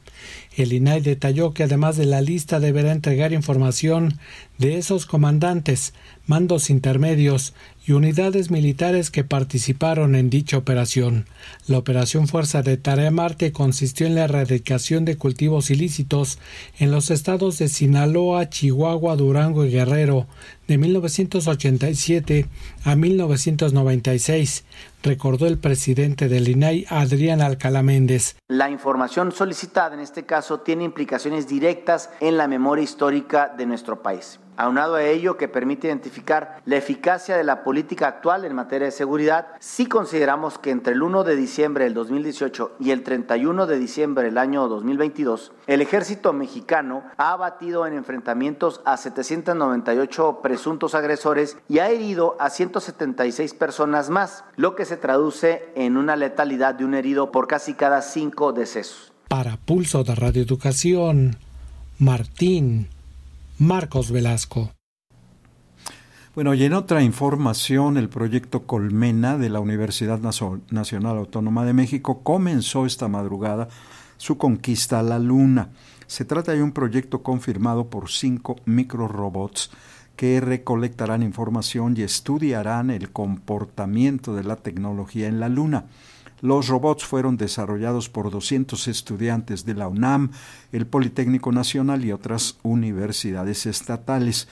El 0.56 0.72
INAI 0.72 1.02
detalló 1.02 1.52
que 1.52 1.64
además 1.64 1.98
de 1.98 2.06
la 2.06 2.22
lista 2.22 2.60
deberá 2.60 2.90
entregar 2.90 3.34
información 3.34 4.18
de 4.56 4.78
esos 4.78 5.04
comandantes, 5.04 5.92
mandos 6.26 6.70
intermedios 6.70 7.52
y 7.86 7.92
unidades 7.92 8.50
militares 8.50 9.10
que 9.10 9.22
participaron 9.22 10.14
en 10.14 10.30
dicha 10.30 10.56
operación. 10.56 11.26
La 11.68 11.76
operación 11.76 12.26
Fuerza 12.26 12.62
de 12.62 12.78
Tarea 12.78 13.10
Marte 13.10 13.52
consistió 13.52 14.06
en 14.06 14.14
la 14.14 14.24
erradicación 14.24 15.04
de 15.04 15.18
cultivos 15.18 15.70
ilícitos 15.70 16.38
en 16.78 16.90
los 16.90 17.10
estados 17.10 17.58
de 17.58 17.68
Sinaloa, 17.68 18.48
Chihuahua, 18.48 19.14
Durango 19.14 19.66
y 19.66 19.70
Guerrero 19.70 20.26
de 20.66 20.78
1987 20.78 22.46
a 22.84 22.96
1996, 22.96 24.64
recordó 25.02 25.46
el 25.46 25.58
presidente 25.58 26.28
del 26.28 26.48
INAI, 26.48 26.86
Adrián 26.88 27.40
Alcalá 27.40 27.82
Méndez. 27.82 28.36
La 28.48 28.70
información 28.70 29.32
solicitada 29.32 29.94
en 29.94 30.00
este 30.00 30.24
caso 30.24 30.60
tiene 30.60 30.84
implicaciones 30.84 31.48
directas 31.48 32.10
en 32.20 32.36
la 32.36 32.48
memoria 32.48 32.84
histórica 32.84 33.52
de 33.56 33.66
nuestro 33.66 34.02
país 34.02 34.40
aunado 34.56 34.96
a 34.96 35.04
ello 35.04 35.36
que 35.36 35.48
permite 35.48 35.88
identificar 35.88 36.60
la 36.64 36.76
eficacia 36.76 37.36
de 37.36 37.44
la 37.44 37.62
política 37.62 38.08
actual 38.08 38.44
en 38.44 38.54
materia 38.54 38.86
de 38.86 38.92
seguridad, 38.92 39.48
si 39.60 39.86
consideramos 39.86 40.58
que 40.58 40.70
entre 40.70 40.94
el 40.94 41.02
1 41.02 41.24
de 41.24 41.36
diciembre 41.36 41.84
del 41.84 41.94
2018 41.94 42.76
y 42.80 42.90
el 42.90 43.02
31 43.02 43.66
de 43.66 43.78
diciembre 43.78 44.24
del 44.24 44.38
año 44.38 44.68
2022, 44.68 45.52
el 45.66 45.80
ejército 45.80 46.32
mexicano 46.32 47.04
ha 47.16 47.32
abatido 47.32 47.86
en 47.86 47.94
enfrentamientos 47.94 48.80
a 48.84 48.96
798 48.96 50.40
presuntos 50.42 50.94
agresores 50.94 51.56
y 51.68 51.78
ha 51.78 51.90
herido 51.90 52.36
a 52.38 52.50
176 52.50 53.54
personas 53.54 54.10
más, 54.10 54.44
lo 54.56 54.74
que 54.74 54.84
se 54.84 54.96
traduce 54.96 55.68
en 55.74 55.96
una 55.96 56.16
letalidad 56.16 56.74
de 56.74 56.84
un 56.84 56.94
herido 56.94 57.30
por 57.30 57.46
casi 57.46 57.74
cada 57.74 58.02
cinco 58.02 58.52
decesos. 58.52 59.12
Para 59.28 59.56
Pulso 59.56 60.04
de 60.04 60.14
Radio 60.14 60.42
Educación, 60.42 61.36
Martín 61.98 62.88
Marcos 63.58 64.10
Velasco. 64.10 64.72
Bueno, 66.34 66.52
y 66.52 66.64
en 66.64 66.74
otra 66.74 67.02
información, 67.02 67.96
el 67.96 68.10
proyecto 68.10 68.66
Colmena 68.66 69.38
de 69.38 69.48
la 69.48 69.60
Universidad 69.60 70.20
Nacional 70.20 71.16
Autónoma 71.16 71.64
de 71.64 71.72
México 71.72 72.22
comenzó 72.22 72.84
esta 72.84 73.08
madrugada 73.08 73.68
su 74.18 74.36
conquista 74.36 74.98
a 74.98 75.02
la 75.02 75.18
Luna. 75.18 75.70
Se 76.06 76.26
trata 76.26 76.52
de 76.52 76.62
un 76.62 76.72
proyecto 76.72 77.22
confirmado 77.22 77.88
por 77.88 78.10
cinco 78.10 78.56
microrobots 78.66 79.70
que 80.16 80.40
recolectarán 80.42 81.22
información 81.22 81.94
y 81.96 82.02
estudiarán 82.02 82.90
el 82.90 83.10
comportamiento 83.10 84.34
de 84.34 84.44
la 84.44 84.56
tecnología 84.56 85.28
en 85.28 85.40
la 85.40 85.48
Luna. 85.48 85.86
Los 86.42 86.68
robots 86.68 87.04
fueron 87.04 87.36
desarrollados 87.36 88.08
por 88.08 88.30
200 88.30 88.88
estudiantes 88.88 89.64
de 89.64 89.74
la 89.74 89.88
UNAM, 89.88 90.32
el 90.72 90.86
Politécnico 90.86 91.50
Nacional 91.50 92.04
y 92.04 92.12
otras 92.12 92.58
universidades 92.62 93.64
estatales. 93.64 94.46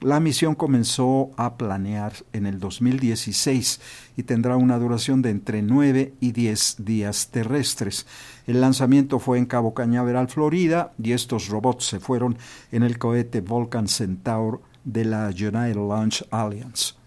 La 0.00 0.18
misión 0.18 0.54
comenzó 0.54 1.30
a 1.36 1.56
planear 1.56 2.12
en 2.32 2.46
el 2.46 2.58
2016 2.58 3.80
y 4.16 4.22
tendrá 4.22 4.56
una 4.56 4.78
duración 4.78 5.20
de 5.22 5.30
entre 5.30 5.60
9 5.62 6.14
y 6.20 6.32
10 6.32 6.76
días 6.78 7.28
terrestres. 7.30 8.06
El 8.46 8.60
lanzamiento 8.60 9.18
fue 9.18 9.38
en 9.38 9.46
Cabo 9.46 9.74
Cañaveral, 9.74 10.28
Florida, 10.28 10.92
y 11.02 11.12
estos 11.12 11.48
robots 11.48 11.84
se 11.86 12.00
fueron 12.00 12.38
en 12.72 12.82
el 12.82 12.98
cohete 12.98 13.42
Vulcan 13.42 13.88
Centaur 13.88 14.62
de 14.84 15.04
la 15.04 15.26
United 15.28 15.76
Launch 15.76 16.24
Alliance. 16.30 16.99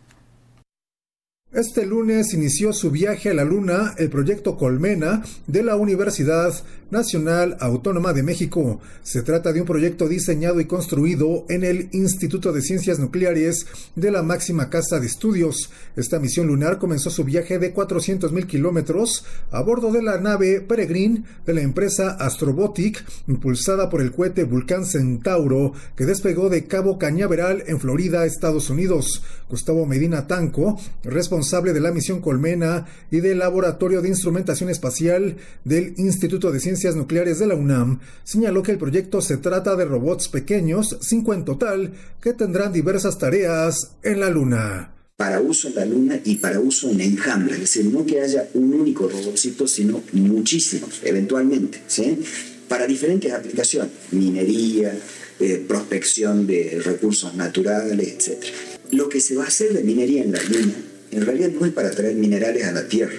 Este 1.53 1.85
lunes 1.85 2.33
inició 2.33 2.73
su 2.73 2.89
viaje 2.89 3.29
a 3.29 3.33
la 3.35 3.43
Luna 3.43 3.93
el 3.99 4.09
proyecto 4.09 4.57
Colmena 4.57 5.21
de 5.45 5.61
la 5.61 5.75
Universidad 5.75 6.51
Nacional 6.89 7.57
Autónoma 7.59 8.11
de 8.11 8.23
México. 8.23 8.81
Se 9.03 9.21
trata 9.21 9.53
de 9.53 9.61
un 9.61 9.67
proyecto 9.67 10.07
diseñado 10.07 10.59
y 10.59 10.65
construido 10.65 11.45
en 11.49 11.63
el 11.63 11.89
Instituto 11.91 12.53
de 12.53 12.63
Ciencias 12.63 12.97
Nucleares 12.97 13.67
de 13.95 14.09
la 14.09 14.23
máxima 14.23 14.71
casa 14.71 14.99
de 14.99 15.05
estudios. 15.05 15.69
Esta 15.95 16.19
misión 16.19 16.47
lunar 16.47 16.79
comenzó 16.79 17.11
su 17.11 17.23
viaje 17.23 17.59
de 17.59 17.71
400.000 17.71 18.47
kilómetros 18.47 19.23
a 19.51 19.61
bordo 19.61 19.91
de 19.91 20.01
la 20.01 20.19
nave 20.19 20.59
Peregrine 20.61 21.23
de 21.45 21.53
la 21.53 21.61
empresa 21.61 22.17
Astrobotic, 22.19 23.05
impulsada 23.27 23.91
por 23.91 24.01
el 24.01 24.11
cohete 24.11 24.43
Vulcan 24.43 24.87
Centauro, 24.87 25.73
que 25.95 26.05
despegó 26.05 26.49
de 26.49 26.65
Cabo 26.65 26.97
Cañaveral 26.97 27.63
en 27.67 27.79
Florida, 27.79 28.25
Estados 28.25 28.71
Unidos. 28.71 29.21
Gustavo 29.49 29.85
Medina 29.85 30.25
Tanco, 30.25 30.79
responsable 31.03 31.42
de 31.51 31.79
la 31.79 31.91
misión 31.91 32.21
Colmena 32.21 32.87
y 33.11 33.19
del 33.19 33.39
Laboratorio 33.39 34.01
de 34.01 34.07
Instrumentación 34.07 34.69
Espacial 34.69 35.37
del 35.63 35.93
Instituto 35.97 36.51
de 36.51 36.59
Ciencias 36.59 36.95
Nucleares 36.95 37.39
de 37.39 37.47
la 37.47 37.55
UNAM, 37.55 37.99
señaló 38.23 38.63
que 38.63 38.71
el 38.71 38.77
proyecto 38.77 39.21
se 39.21 39.37
trata 39.37 39.75
de 39.75 39.85
robots 39.85 40.29
pequeños, 40.29 40.97
cinco 41.01 41.33
en 41.33 41.45
total, 41.45 41.93
que 42.21 42.33
tendrán 42.33 42.71
diversas 42.71 43.17
tareas 43.17 43.95
en 44.03 44.19
la 44.19 44.29
Luna 44.29 44.89
para 45.15 45.39
uso 45.39 45.67
en 45.67 45.75
la 45.75 45.85
Luna 45.85 46.19
y 46.25 46.35
para 46.35 46.59
uso 46.59 46.89
en 46.89 46.99
enjambre, 46.99 47.53
es 47.53 47.59
decir, 47.61 47.85
no 47.85 48.05
que 48.05 48.19
haya 48.19 48.49
un 48.55 48.73
único 48.73 49.07
robotcito, 49.07 49.67
sino 49.67 50.01
muchísimos, 50.11 51.01
eventualmente, 51.03 51.81
¿sí? 51.87 52.17
para 52.67 52.87
diferentes 52.87 53.31
aplicaciones, 53.31 53.91
minería, 54.11 54.97
eh, 55.39 55.63
prospección 55.67 56.47
de 56.47 56.81
recursos 56.83 57.35
naturales, 57.35 58.07
etc. 58.07 58.43
Lo 58.91 59.07
que 59.07 59.21
se 59.21 59.35
va 59.35 59.45
a 59.45 59.47
hacer 59.47 59.73
de 59.73 59.83
minería 59.83 60.23
en 60.23 60.31
la 60.31 60.41
Luna, 60.41 60.73
en 61.15 61.25
realidad 61.25 61.49
no 61.49 61.65
es 61.65 61.71
para 61.71 61.91
traer 61.91 62.15
minerales 62.15 62.65
a 62.65 62.71
la 62.71 62.87
Tierra, 62.87 63.13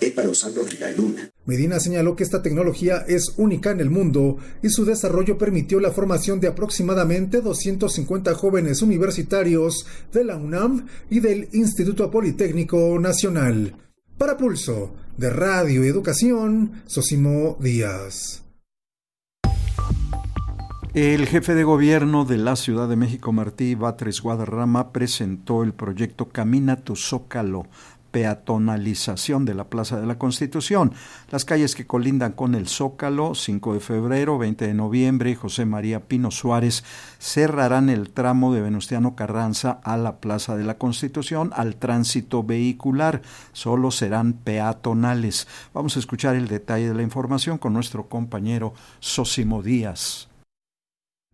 es 0.00 0.12
para 0.12 0.28
usarlos 0.28 0.72
en 0.72 0.80
la 0.80 0.92
Luna. 0.92 1.30
Medina 1.44 1.78
señaló 1.78 2.16
que 2.16 2.24
esta 2.24 2.42
tecnología 2.42 3.04
es 3.06 3.34
única 3.36 3.70
en 3.70 3.80
el 3.80 3.90
mundo 3.90 4.38
y 4.62 4.70
su 4.70 4.84
desarrollo 4.84 5.38
permitió 5.38 5.78
la 5.80 5.92
formación 5.92 6.40
de 6.40 6.48
aproximadamente 6.48 7.40
250 7.40 8.34
jóvenes 8.34 8.82
universitarios 8.82 9.86
de 10.12 10.24
la 10.24 10.36
UNAM 10.36 10.86
y 11.08 11.20
del 11.20 11.48
Instituto 11.52 12.10
Politécnico 12.10 12.98
Nacional. 12.98 13.76
Para 14.18 14.36
Pulso, 14.36 14.94
de 15.16 15.30
Radio 15.30 15.84
y 15.84 15.88
Educación, 15.88 16.82
Sosimo 16.86 17.56
Díaz. 17.60 18.45
El 20.96 21.26
jefe 21.26 21.54
de 21.54 21.62
gobierno 21.62 22.24
de 22.24 22.38
la 22.38 22.56
Ciudad 22.56 22.88
de 22.88 22.96
México, 22.96 23.30
Martí 23.30 23.74
Batres 23.74 24.22
Guadarrama, 24.22 24.92
presentó 24.92 25.62
el 25.62 25.74
proyecto 25.74 26.30
Camina 26.30 26.76
tu 26.76 26.96
Zócalo 26.96 27.66
peatonalización 28.12 29.44
de 29.44 29.52
la 29.52 29.64
Plaza 29.64 30.00
de 30.00 30.06
la 30.06 30.16
Constitución. 30.16 30.94
Las 31.30 31.44
calles 31.44 31.74
que 31.74 31.86
colindan 31.86 32.32
con 32.32 32.54
el 32.54 32.66
Zócalo, 32.66 33.34
5 33.34 33.74
de 33.74 33.80
febrero, 33.80 34.38
20 34.38 34.66
de 34.66 34.72
noviembre 34.72 35.34
José 35.34 35.66
María 35.66 36.00
Pino 36.00 36.30
Suárez 36.30 36.82
cerrarán 37.18 37.90
el 37.90 38.08
tramo 38.08 38.54
de 38.54 38.62
Venustiano 38.62 39.14
Carranza 39.16 39.72
a 39.84 39.98
la 39.98 40.16
Plaza 40.16 40.56
de 40.56 40.64
la 40.64 40.78
Constitución 40.78 41.50
al 41.54 41.76
tránsito 41.76 42.42
vehicular. 42.42 43.20
Solo 43.52 43.90
serán 43.90 44.32
peatonales. 44.32 45.46
Vamos 45.74 45.96
a 45.96 45.98
escuchar 45.98 46.36
el 46.36 46.48
detalle 46.48 46.88
de 46.88 46.94
la 46.94 47.02
información 47.02 47.58
con 47.58 47.74
nuestro 47.74 48.08
compañero 48.08 48.72
Sosimo 48.98 49.62
Díaz. 49.62 50.30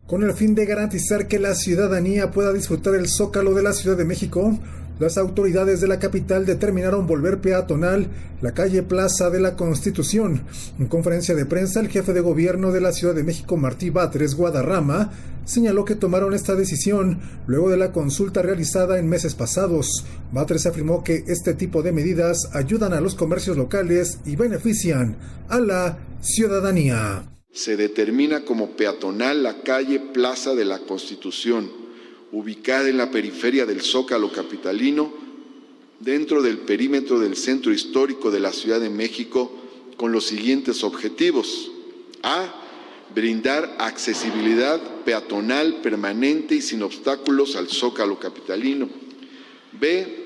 Con 0.07 0.23
el 0.25 0.33
fin 0.35 0.55
de 0.55 0.67
garantizar 0.67 1.29
que 1.29 1.39
la 1.39 1.55
ciudadanía 1.55 2.31
pueda 2.33 2.53
disfrutar 2.53 2.95
el 2.97 3.09
zócalo 3.09 3.55
de 3.55 3.63
la 3.63 3.73
Ciudad 3.73 3.97
de 3.97 4.05
México, 4.05 4.59
las 4.99 5.17
autoridades 5.17 5.81
de 5.81 5.89
la 5.89 5.99
capital 5.99 6.45
determinaron 6.45 7.07
volver 7.07 7.41
peatonal 7.41 8.09
la 8.41 8.53
calle 8.53 8.83
Plaza 8.83 9.31
de 9.31 9.41
la 9.41 9.57
Constitución. 9.57 10.43
En 10.79 10.87
conferencia 10.87 11.35
de 11.35 11.47
prensa, 11.47 11.81
el 11.81 11.89
jefe 11.89 12.13
de 12.13 12.21
gobierno 12.21 12.73
de 12.73 12.81
la 12.81 12.93
Ciudad 12.93 13.15
de 13.15 13.25
México, 13.25 13.57
Martí 13.57 13.91
Batres 13.91 14.35
Guadarrama, 14.35 15.11
señaló 15.45 15.85
que 15.85 15.97
tomaron 15.97 16.35
esta 16.35 16.55
decisión 16.55 17.21
luego 17.47 17.71
de 17.71 17.79
la 17.79 17.93
consulta 17.93 18.43
realizada 18.43 18.99
en 18.99 19.09
meses 19.09 19.35
pasados. 19.35 20.05
Batres 20.31 20.67
afirmó 20.67 21.03
que 21.03 21.25
este 21.27 21.55
tipo 21.55 21.83
de 21.83 21.93
medidas 21.93 22.51
ayudan 22.53 22.93
a 22.93 23.01
los 23.01 23.15
comercios 23.15 23.57
locales 23.57 24.19
y 24.25 24.37
benefician 24.37 25.17
a 25.49 25.59
la 25.59 25.99
ciudadanía. 26.21 27.32
Se 27.53 27.77
determina 27.77 28.45
como 28.45 28.71
peatonal 28.71 29.43
la 29.43 29.63
calle 29.63 30.01
Plaza 30.01 30.55
de 30.55 30.65
la 30.65 30.79
Constitución 30.81 31.83
ubicada 32.33 32.89
en 32.89 32.97
la 32.97 33.11
periferia 33.11 33.67
del 33.67 33.83
Zócalo 33.83 34.33
capitalino, 34.33 35.13
dentro 36.01 36.43
del 36.43 36.59
perímetro 36.59 37.21
del 37.21 37.37
centro 37.37 37.73
histórico 37.73 38.31
de 38.31 38.41
la 38.41 38.53
Ciudad 38.53 38.81
de 38.81 38.91
México, 38.91 39.53
con 39.97 40.13
los 40.13 40.25
siguientes 40.27 40.83
objetivos. 40.83 41.71
A. 42.23 42.59
Brindar 43.15 43.77
accesibilidad 43.79 44.81
peatonal 45.05 45.83
permanente 45.83 46.55
y 46.55 46.63
sin 46.63 46.83
obstáculos 46.83 47.57
al 47.57 47.69
Zócalo 47.69 48.19
capitalino. 48.19 48.89
B. 49.79 50.23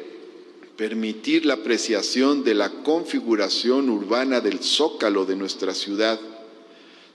Permitir 0.76 1.44
la 1.44 1.54
apreciación 1.54 2.44
de 2.44 2.54
la 2.54 2.70
configuración 2.70 3.90
urbana 3.90 4.40
del 4.40 4.60
Zócalo 4.60 5.24
de 5.24 5.34
nuestra 5.34 5.74
ciudad. 5.74 6.20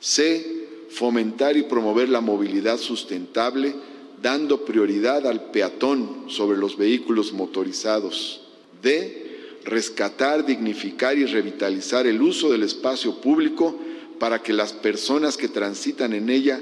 C 0.01 0.61
fomentar 0.89 1.55
y 1.55 1.63
promover 1.63 2.09
la 2.09 2.21
movilidad 2.21 2.77
sustentable, 2.77 3.73
dando 4.21 4.65
prioridad 4.65 5.25
al 5.25 5.51
peatón 5.51 6.25
sobre 6.27 6.57
los 6.57 6.77
vehículos 6.77 7.33
motorizados. 7.33 8.41
D. 8.81 9.29
Rescatar, 9.63 10.45
dignificar 10.45 11.17
y 11.17 11.25
revitalizar 11.25 12.07
el 12.07 12.21
uso 12.21 12.51
del 12.51 12.63
espacio 12.63 13.21
público 13.21 13.79
para 14.19 14.41
que 14.41 14.53
las 14.53 14.73
personas 14.73 15.37
que 15.37 15.47
transitan 15.47 16.13
en 16.13 16.29
ella 16.29 16.61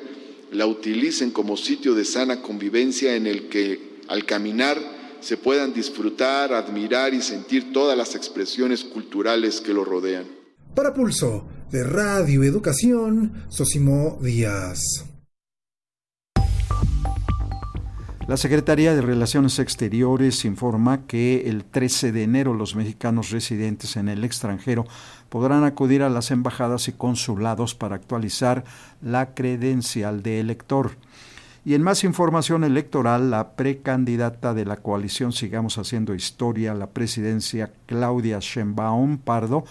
la 0.52 0.66
utilicen 0.68 1.32
como 1.32 1.58
sitio 1.58 1.96
de 1.96 2.06
sana 2.06 2.42
convivencia 2.42 3.16
en 3.16 3.26
el 3.26 3.48
que 3.48 4.00
al 4.08 4.26
caminar 4.26 4.78
se 5.22 5.38
puedan 5.38 5.74
disfrutar, 5.74 6.54
admirar 6.54 7.14
y 7.14 7.22
sentir 7.22 7.72
todas 7.72 7.98
las 7.98 8.16
expresiones 8.16 8.84
culturales 8.84 9.62
que 9.62 9.74
lo 9.74 9.86
rodean. 9.86 10.26
Para 10.76 10.94
Pulso 10.94 11.46
de 11.72 11.84
Radio 11.84 12.44
Educación, 12.44 13.46
Sosimo 13.50 14.18
Díaz. 14.22 15.06
La 18.28 18.38
Secretaría 18.38 18.96
de 18.96 19.02
Relaciones 19.02 19.60
Exteriores 19.60 20.46
informa 20.46 21.06
que 21.06 21.50
el 21.50 21.66
13 21.66 22.12
de 22.12 22.24
enero 22.24 22.54
los 22.54 22.76
mexicanos 22.76 23.30
residentes 23.32 23.98
en 23.98 24.08
el 24.08 24.24
extranjero 24.24 24.86
podrán 25.30 25.64
acudir 25.64 26.02
a 26.02 26.10
las 26.10 26.32
embajadas 26.32 26.88
y 26.88 26.92
consulados 26.92 27.76
para 27.76 27.96
actualizar 27.96 28.64
la 29.02 29.34
credencial 29.34 30.24
de 30.24 30.40
elector. 30.40 30.92
Y 31.66 31.76
en 31.76 31.84
más 31.84 32.04
información 32.04 32.64
electoral, 32.64 33.30
la 33.30 33.52
precandidata 33.52 34.54
de 34.54 34.66
la 34.66 34.78
coalición 34.78 35.34
Sigamos 35.34 35.78
Haciendo 35.78 36.16
Historia, 36.16 36.74
la 36.74 36.88
presidencia 36.88 37.72
Claudia 37.86 38.40
Sheinbaum 38.40 39.18
Pardo, 39.18 39.66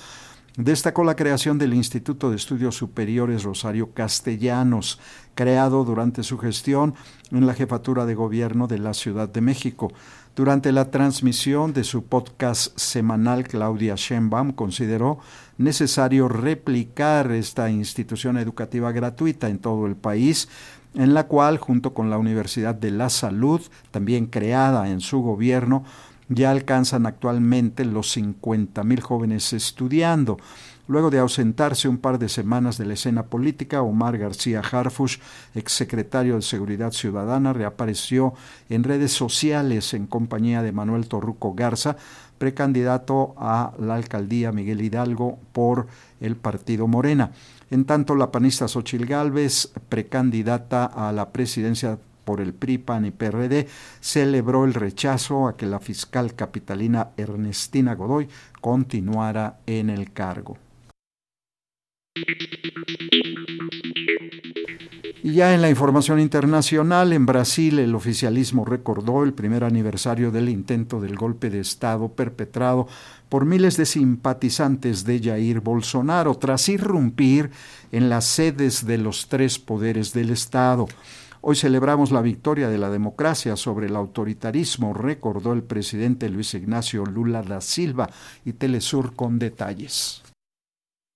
destacó 0.59 1.05
la 1.05 1.15
creación 1.15 1.57
del 1.57 1.73
Instituto 1.73 2.31
de 2.31 2.37
Estudios 2.37 2.75
Superiores 2.75 3.45
Rosario 3.45 3.93
Castellanos, 3.95 4.99
creado 5.37 5.85
durante 5.85 6.25
su 6.25 6.37
gestión 6.37 6.95
en 7.31 7.47
la 7.47 7.55
jefatura 7.55 8.07
de 8.07 8.17
gobierno 8.17 8.67
de 8.67 8.79
la 8.79 8.93
Ciudad 8.93 9.29
de 9.29 9.41
México. 9.41 9.93
Durante 10.35 10.73
la 10.73 10.91
transmisión 10.91 11.73
de 11.73 11.85
su 11.85 12.07
podcast 12.07 12.77
semanal, 12.77 13.47
Claudia 13.47 13.95
Sheinbaum 13.97 14.51
consideró 14.51 15.21
necesario 15.59 16.29
replicar 16.29 17.31
esta 17.31 17.71
institución 17.71 18.37
educativa 18.37 18.91
gratuita 18.91 19.49
en 19.49 19.61
todo 19.61 19.87
el 19.87 19.95
país, 19.95 20.49
en 20.95 21.15
la 21.15 21.29
cual, 21.29 21.59
junto 21.59 21.95
con 21.95 22.11
la 22.11 22.19
Universidad 22.19 22.75
de 22.75 22.91
la 22.91 23.11
Salud, 23.11 23.61
también 23.93 24.27
creada 24.27 24.91
en 24.91 25.01
su 25.01 25.21
gobierno, 25.21 25.85
ya 26.29 26.51
alcanzan 26.51 27.07
actualmente 27.07 27.85
los 27.85 28.11
50 28.13 28.85
mil 28.85 29.01
jóvenes 29.01 29.53
estudiando. 29.53 30.39
Luego 30.87 31.11
de 31.11 31.19
ausentarse 31.19 31.87
un 31.87 31.99
par 31.99 32.19
de 32.19 32.31
semanas 32.31 32.79
de 32.79 32.87
la 32.87 32.95
escena 32.95 33.27
política, 33.27 33.83
Omar 33.83 34.17
García 34.17 34.61
Harfush, 34.61 35.19
exsecretario 35.55 36.37
de 36.37 36.43
Seguridad 36.43 36.93
Ciudadana, 36.93 37.53
reapareció 37.53 38.33
en 38.71 38.85
redes 38.85 39.13
sociales 39.13 39.93
en 39.93 40.07
compañía 40.07 40.63
de 40.63 40.73
Manuel 40.73 41.07
Torruco 41.07 41.53
Garza, 41.55 41.97
precandidato 42.39 43.35
a 43.37 43.75
la 43.79 43.97
alcaldía 43.97 44.51
Miguel 44.51 44.81
Hidalgo 44.81 45.39
por 45.53 45.89
el 46.21 46.37
partido 46.37 46.87
Morena. 46.87 47.33
En 47.71 47.85
tanto, 47.85 48.15
la 48.15 48.33
panista 48.33 48.67
Xochil 48.67 49.05
Gálvez, 49.05 49.71
precandidata 49.91 50.87
a 50.87 51.13
la 51.13 51.33
presidencia 51.33 51.99
por 52.29 52.43
el 52.43 52.53
PRI, 52.53 52.77
PAN 52.77 53.07
y 53.07 53.11
PRD, 53.11 53.67
celebró 54.01 54.67
el 54.67 54.75
rechazo 54.75 55.49
a 55.49 55.57
que 55.57 55.65
la 55.65 55.81
fiscal 55.81 56.35
capitalina 56.35 57.13
Ernestina 57.17 57.95
Godoy 57.95 58.29
continuara 58.61 59.61
en 59.65 59.89
el 59.89 60.13
cargo. 60.13 60.59
Y 65.23 65.33
ya 65.33 65.55
en 65.55 65.63
la 65.63 65.71
información 65.71 66.21
internacional, 66.21 67.15
en 67.15 67.25
Brasil 67.25 67.79
el 67.79 67.95
oficialismo 67.95 68.67
recordó 68.67 69.25
el 69.25 69.33
primer 69.33 69.65
aniversario 69.65 70.31
del 70.31 70.51
intento 70.51 71.01
del 71.01 71.17
golpe 71.17 71.49
de 71.49 71.61
Estado 71.61 72.09
perpetrado 72.09 72.89
por 73.31 73.47
miles 73.47 73.79
de 73.79 73.87
simpatizantes 73.87 75.07
de 75.07 75.19
Jair 75.21 75.61
Bolsonaro 75.61 76.35
tras 76.35 76.69
irrumpir 76.69 77.51
en 77.91 78.11
las 78.11 78.27
sedes 78.27 78.85
de 78.87 78.99
los 78.99 79.29
tres 79.29 79.59
poderes 79.59 80.13
del 80.13 80.29
Estado. 80.29 80.89
Hoy 81.51 81.57
celebramos 81.57 82.11
la 82.11 82.21
victoria 82.21 82.69
de 82.69 82.77
la 82.77 82.91
democracia 82.91 83.57
sobre 83.57 83.87
el 83.87 83.97
autoritarismo, 83.97 84.93
recordó 84.93 85.55
el 85.55 85.63
presidente 85.63 86.29
Luis 86.29 86.53
Ignacio 86.53 87.07
Lula 87.07 87.41
da 87.41 87.63
Silva 87.63 88.11
y 88.45 88.53
Telesur 88.53 89.17
con 89.17 89.39
detalles. 89.39 90.23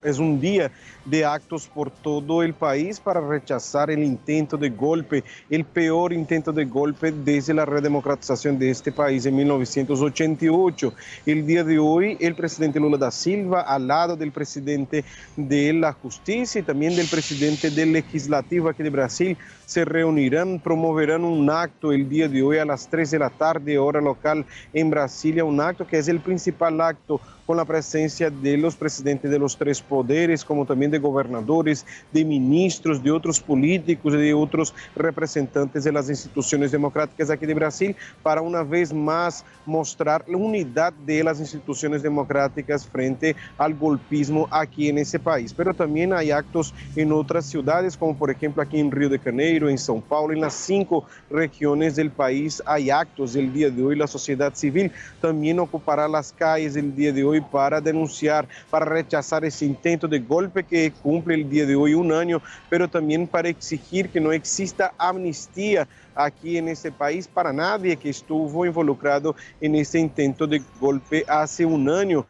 Es 0.00 0.18
un 0.18 0.40
día 0.40 0.72
de 1.04 1.24
actos 1.24 1.66
por 1.66 1.90
todo 1.90 2.42
el 2.42 2.54
país 2.54 3.00
para 3.00 3.20
rechazar 3.20 3.90
el 3.90 4.02
intento 4.02 4.56
de 4.56 4.70
golpe, 4.70 5.24
el 5.50 5.64
peor 5.64 6.12
intento 6.12 6.52
de 6.52 6.64
golpe 6.64 7.12
desde 7.12 7.54
la 7.54 7.64
redemocratización 7.64 8.58
de 8.58 8.70
este 8.70 8.92
país 8.92 9.26
en 9.26 9.36
1988. 9.36 10.94
El 11.26 11.46
día 11.46 11.64
de 11.64 11.78
hoy, 11.78 12.16
el 12.20 12.34
presidente 12.34 12.80
Lula 12.80 12.96
da 12.96 13.10
Silva, 13.10 13.62
al 13.62 13.86
lado 13.86 14.16
del 14.16 14.32
presidente 14.32 15.04
de 15.36 15.72
la 15.72 15.92
justicia 15.92 16.60
y 16.60 16.64
también 16.64 16.94
del 16.96 17.08
presidente 17.08 17.70
del 17.70 17.92
legislativo 17.92 18.68
aquí 18.68 18.82
de 18.82 18.90
Brasil, 18.90 19.36
se 19.66 19.84
reunirán, 19.84 20.60
promoverán 20.60 21.24
un 21.24 21.48
acto 21.48 21.92
el 21.92 22.08
día 22.08 22.28
de 22.28 22.42
hoy 22.42 22.58
a 22.58 22.64
las 22.64 22.88
3 22.88 23.10
de 23.10 23.18
la 23.18 23.30
tarde, 23.30 23.78
hora 23.78 24.00
local 24.00 24.44
en 24.72 24.90
Brasilia, 24.90 25.44
un 25.44 25.60
acto 25.60 25.86
que 25.86 25.98
es 25.98 26.08
el 26.08 26.20
principal 26.20 26.80
acto 26.80 27.20
con 27.46 27.56
la 27.56 27.64
presencia 27.64 28.30
de 28.30 28.56
los 28.56 28.76
presidentes 28.76 29.30
de 29.30 29.38
los 29.38 29.56
tres 29.56 29.82
poderes, 29.82 30.44
como 30.44 30.64
también 30.64 30.90
de 30.92 31.00
gobernadores, 31.00 31.84
de 32.12 32.24
ministros, 32.24 33.02
de 33.02 33.10
otros 33.10 33.40
políticos 33.40 34.14
y 34.14 34.18
de 34.18 34.34
otros 34.34 34.72
representantes 34.94 35.82
de 35.82 35.90
las 35.90 36.08
instituciones 36.08 36.70
democráticas 36.70 37.30
aquí 37.30 37.46
de 37.46 37.54
Brasil, 37.54 37.96
para 38.22 38.40
una 38.40 38.62
vez 38.62 38.92
más 38.92 39.44
mostrar 39.66 40.24
la 40.28 40.36
unidad 40.36 40.92
de 41.04 41.24
las 41.24 41.40
instituciones 41.40 42.02
democráticas 42.02 42.86
frente 42.86 43.34
al 43.58 43.74
golpismo 43.74 44.46
aquí 44.50 44.88
en 44.88 44.98
ese 44.98 45.18
país. 45.18 45.52
Pero 45.52 45.74
también 45.74 46.12
hay 46.12 46.30
actos 46.30 46.74
en 46.94 47.12
otras 47.12 47.46
ciudades, 47.46 47.96
como 47.96 48.16
por 48.16 48.30
ejemplo 48.30 48.62
aquí 48.62 48.78
en 48.78 48.90
Río 48.90 49.08
de 49.08 49.18
Janeiro, 49.18 49.68
en 49.68 49.76
São 49.76 50.02
Paulo, 50.02 50.32
en 50.32 50.40
las 50.40 50.54
cinco 50.54 51.06
regiones 51.30 51.96
del 51.96 52.10
país 52.10 52.62
hay 52.66 52.90
actos 52.90 53.36
el 53.36 53.52
día 53.52 53.70
de 53.70 53.82
hoy. 53.82 53.96
La 53.96 54.06
sociedad 54.06 54.54
civil 54.54 54.90
también 55.20 55.58
ocupará 55.58 56.08
las 56.08 56.32
calles 56.32 56.76
el 56.76 56.94
día 56.94 57.12
de 57.12 57.24
hoy 57.24 57.40
para 57.40 57.80
denunciar, 57.80 58.46
para 58.70 58.84
rechazar 58.84 59.44
ese 59.44 59.64
intento 59.64 60.08
de 60.08 60.18
golpe 60.18 60.64
que 60.64 60.81
cumple 60.90 61.34
el 61.34 61.48
día 61.48 61.66
de 61.66 61.76
hoy 61.76 61.94
un 61.94 62.12
año, 62.12 62.42
pero 62.68 62.88
también 62.88 63.26
para 63.26 63.48
exigir 63.48 64.08
que 64.08 64.20
no 64.20 64.32
exista 64.32 64.92
amnistía 64.98 65.86
aquí 66.14 66.56
en 66.56 66.68
este 66.68 66.90
país 66.90 67.28
para 67.28 67.52
nadie 67.52 67.96
que 67.96 68.10
estuvo 68.10 68.66
involucrado 68.66 69.34
en 69.60 69.74
ese 69.76 69.98
intento 69.98 70.46
de 70.46 70.62
golpe 70.80 71.24
hace 71.28 71.64
un 71.64 71.88
año. 71.88 72.26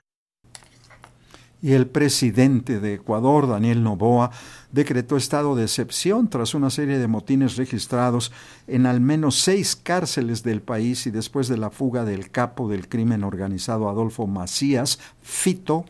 Y 1.64 1.74
el 1.74 1.86
presidente 1.86 2.80
de 2.80 2.94
Ecuador, 2.94 3.46
Daniel 3.46 3.84
Noboa, 3.84 4.32
decretó 4.72 5.16
estado 5.16 5.54
de 5.54 5.62
excepción 5.62 6.28
tras 6.28 6.54
una 6.54 6.70
serie 6.70 6.98
de 6.98 7.06
motines 7.06 7.56
registrados 7.56 8.32
en 8.66 8.84
al 8.84 9.00
menos 9.00 9.38
seis 9.38 9.76
cárceles 9.76 10.42
del 10.42 10.60
país 10.60 11.06
y 11.06 11.12
después 11.12 11.46
de 11.46 11.58
la 11.58 11.70
fuga 11.70 12.04
del 12.04 12.32
capo 12.32 12.68
del 12.68 12.88
crimen 12.88 13.22
organizado 13.22 13.88
Adolfo 13.88 14.26
Macías, 14.26 14.98
Fito, 15.22 15.84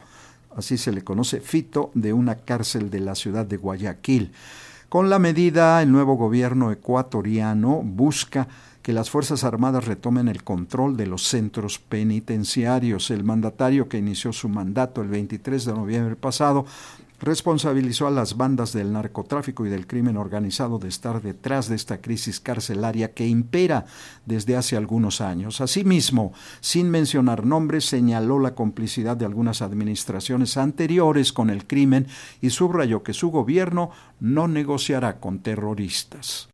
así 0.56 0.78
se 0.78 0.92
le 0.92 1.02
conoce, 1.02 1.40
Fito, 1.40 1.90
de 1.94 2.12
una 2.12 2.36
cárcel 2.36 2.90
de 2.90 3.00
la 3.00 3.14
ciudad 3.14 3.46
de 3.46 3.56
Guayaquil. 3.56 4.32
Con 4.88 5.08
la 5.08 5.18
medida, 5.18 5.80
el 5.80 5.90
nuevo 5.90 6.16
gobierno 6.16 6.70
ecuatoriano 6.70 7.80
busca 7.82 8.48
que 8.82 8.92
las 8.92 9.10
Fuerzas 9.10 9.44
Armadas 9.44 9.86
retomen 9.86 10.28
el 10.28 10.42
control 10.42 10.96
de 10.96 11.06
los 11.06 11.22
centros 11.22 11.78
penitenciarios. 11.78 13.10
El 13.10 13.24
mandatario 13.24 13.88
que 13.88 13.98
inició 13.98 14.32
su 14.32 14.48
mandato 14.48 15.00
el 15.00 15.08
23 15.08 15.64
de 15.64 15.72
noviembre 15.72 16.16
pasado 16.16 16.66
responsabilizó 17.22 18.08
a 18.08 18.10
las 18.10 18.36
bandas 18.36 18.72
del 18.72 18.92
narcotráfico 18.92 19.64
y 19.64 19.70
del 19.70 19.86
crimen 19.86 20.16
organizado 20.16 20.78
de 20.78 20.88
estar 20.88 21.22
detrás 21.22 21.68
de 21.68 21.76
esta 21.76 22.00
crisis 22.00 22.40
carcelaria 22.40 23.14
que 23.14 23.26
impera 23.26 23.86
desde 24.26 24.56
hace 24.56 24.76
algunos 24.76 25.20
años. 25.20 25.60
Asimismo, 25.60 26.32
sin 26.60 26.90
mencionar 26.90 27.46
nombres, 27.46 27.86
señaló 27.86 28.40
la 28.40 28.54
complicidad 28.54 29.16
de 29.16 29.24
algunas 29.24 29.62
administraciones 29.62 30.56
anteriores 30.56 31.32
con 31.32 31.48
el 31.48 31.66
crimen 31.66 32.08
y 32.40 32.50
subrayó 32.50 33.04
que 33.04 33.14
su 33.14 33.30
gobierno 33.30 33.90
no 34.18 34.48
negociará 34.48 35.20
con 35.20 35.38
terroristas. 35.38 36.48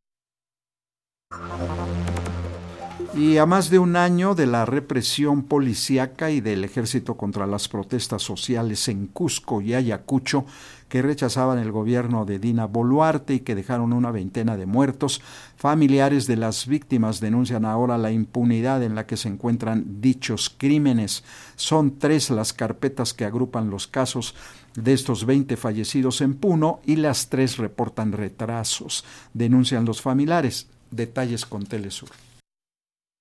Y 3.14 3.38
a 3.38 3.47
más 3.47 3.71
de 3.71 3.79
un 3.79 3.97
año 3.97 4.35
de 4.35 4.47
la 4.47 4.66
represión 4.66 5.42
policíaca 5.42 6.31
y 6.31 6.40
del 6.40 6.62
ejército 6.62 7.16
contra 7.16 7.47
las 7.47 7.66
protestas 7.66 8.23
sociales 8.23 8.87
en 8.88 9.07
Cusco 9.07 9.62
y 9.62 9.75
Ayacucho, 9.75 10.44
que 10.88 11.03
rechazaban 11.03 11.59
el 11.59 11.73
gobierno 11.73 12.27
de 12.27 12.38
Dina 12.38 12.66
Boluarte 12.66 13.35
y 13.35 13.40
que 13.40 13.55
dejaron 13.55 13.92
una 13.92 14.11
veintena 14.11 14.57
de 14.57 14.66
muertos. 14.66 15.23
Familiares 15.57 16.27
de 16.27 16.37
las 16.37 16.66
víctimas 16.66 17.21
denuncian 17.21 17.64
ahora 17.64 17.99
la 17.99 18.12
impunidad 18.12 18.83
en 18.83 18.94
la 18.94 19.07
que 19.07 19.16
se 19.16 19.29
encuentran 19.29 20.01
dichos 20.01 20.55
crímenes. 20.57 21.25
Son 21.57 21.99
tres 21.99 22.31
las 22.31 22.53
carpetas 22.53 23.14
que 23.14 23.25
agrupan 23.25 23.71
los 23.71 23.87
casos 23.87 24.35
de 24.75 24.92
estos 24.92 25.25
20 25.25 25.57
fallecidos 25.57 26.21
en 26.21 26.35
Puno 26.35 26.81
y 26.85 26.97
las 26.97 27.31
tres 27.31 27.57
reportan 27.57 28.12
retrasos, 28.12 29.05
denuncian 29.35 29.87
los 29.87 30.03
familiares. 30.03 30.68
Detalles 30.90 31.44
con 31.44 31.66
Telesur. 31.66 32.09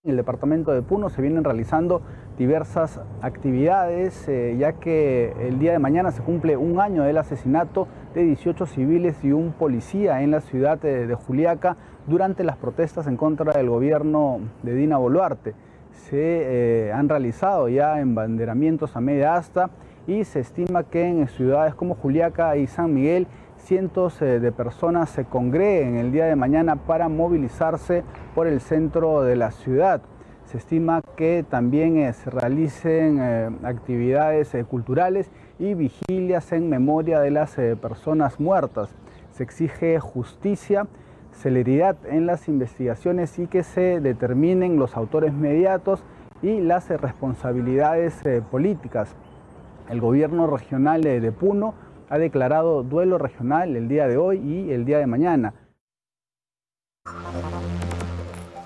En 0.07 0.11
el 0.11 0.17
departamento 0.17 0.71
de 0.71 0.81
Puno 0.81 1.09
se 1.09 1.21
vienen 1.21 1.43
realizando 1.43 2.01
diversas 2.37 3.01
actividades, 3.21 4.25
eh, 4.29 4.55
ya 4.57 4.71
que 4.71 5.33
el 5.41 5.59
día 5.59 5.73
de 5.73 5.79
mañana 5.79 6.11
se 6.11 6.23
cumple 6.23 6.55
un 6.55 6.79
año 6.79 7.03
del 7.03 7.17
asesinato 7.17 7.89
de 8.15 8.23
18 8.23 8.67
civiles 8.67 9.21
y 9.25 9.33
un 9.33 9.51
policía 9.51 10.21
en 10.21 10.31
la 10.31 10.39
ciudad 10.39 10.79
de, 10.79 11.13
Juliaca 11.13 11.75
durante 12.07 12.45
las 12.45 12.55
protestas 12.55 13.05
en 13.07 13.17
contra 13.17 13.51
del 13.51 13.69
gobierno 13.69 14.39
de 14.63 14.75
Dina 14.75 14.97
Boluarte. 14.97 15.55
Se 15.91 16.85
eh, 16.87 16.93
han 16.93 17.09
realizado 17.09 17.67
ya 17.67 17.99
embanderamientos 17.99 18.95
a 18.95 19.01
media 19.01 19.35
asta 19.35 19.71
y 20.07 20.23
se 20.23 20.39
estima 20.39 20.83
que 20.83 21.05
en 21.05 21.27
ciudades 21.27 21.75
como 21.75 21.95
Juliaca 21.95 22.55
y 22.55 22.67
San 22.67 22.93
Miguel 22.93 23.27
cientos 23.57 24.21
eh, 24.21 24.39
de 24.39 24.51
personas 24.51 25.09
se 25.09 25.25
congreguen 25.25 25.97
el 25.97 26.11
día 26.11 26.25
de 26.25 26.35
mañana 26.35 26.75
para 26.75 27.09
movilizarse 27.09 28.03
por 28.33 28.47
el 28.47 28.61
centro 28.61 29.23
de 29.23 29.35
la 29.35 29.51
ciudad. 29.51 30.01
Se 30.45 30.57
estima 30.57 31.01
que 31.15 31.43
también 31.47 31.97
eh, 31.97 32.13
se 32.13 32.29
realicen 32.29 33.19
eh, 33.19 33.49
actividades 33.63 34.55
culturales 34.69 35.29
y 35.59 35.73
vigilias 35.73 36.51
en 36.51 36.69
memoria 36.69 37.19
de 37.19 37.31
las 37.31 37.55
personas 37.81 38.39
muertas. 38.39 38.89
Se 39.31 39.43
exige 39.43 39.99
justicia, 39.99 40.87
celeridad 41.31 41.97
en 42.09 42.25
las 42.25 42.47
investigaciones 42.47 43.37
y 43.39 43.47
que 43.47 43.63
se 43.63 43.99
determinen 43.99 44.77
los 44.77 44.95
autores 44.95 45.33
mediatos 45.33 46.03
y 46.41 46.61
las 46.61 46.89
responsabilidades 46.89 48.21
políticas. 48.49 49.15
El 49.89 49.99
gobierno 50.01 50.47
regional 50.47 51.01
de 51.01 51.31
Puno 51.31 51.73
ha 52.09 52.17
declarado 52.17 52.83
duelo 52.83 53.17
regional 53.17 53.75
el 53.75 53.87
día 53.87 54.07
de 54.07 54.17
hoy 54.17 54.37
y 54.39 54.71
el 54.71 54.85
día 54.85 54.99
de 54.99 55.07
mañana. 55.07 55.53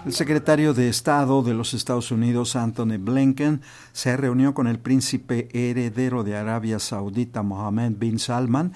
El 0.06 0.14
secretario 0.14 0.74
de 0.74 0.90
Estado 0.90 1.44
de 1.44 1.54
los 1.54 1.76
Estados 1.76 2.12
Unidos, 2.12 2.56
Anthony 2.56 2.98
Blinken, 3.00 3.62
se 3.92 4.18
reunió 4.18 4.56
con 4.56 4.66
el 4.66 4.80
príncipe 4.80 5.48
heredero 5.54 6.24
de 6.24 6.36
Arabia 6.36 6.80
Saudita, 6.80 7.44
Mohammed 7.44 7.94
bin 7.98 8.18
Salman, 8.18 8.74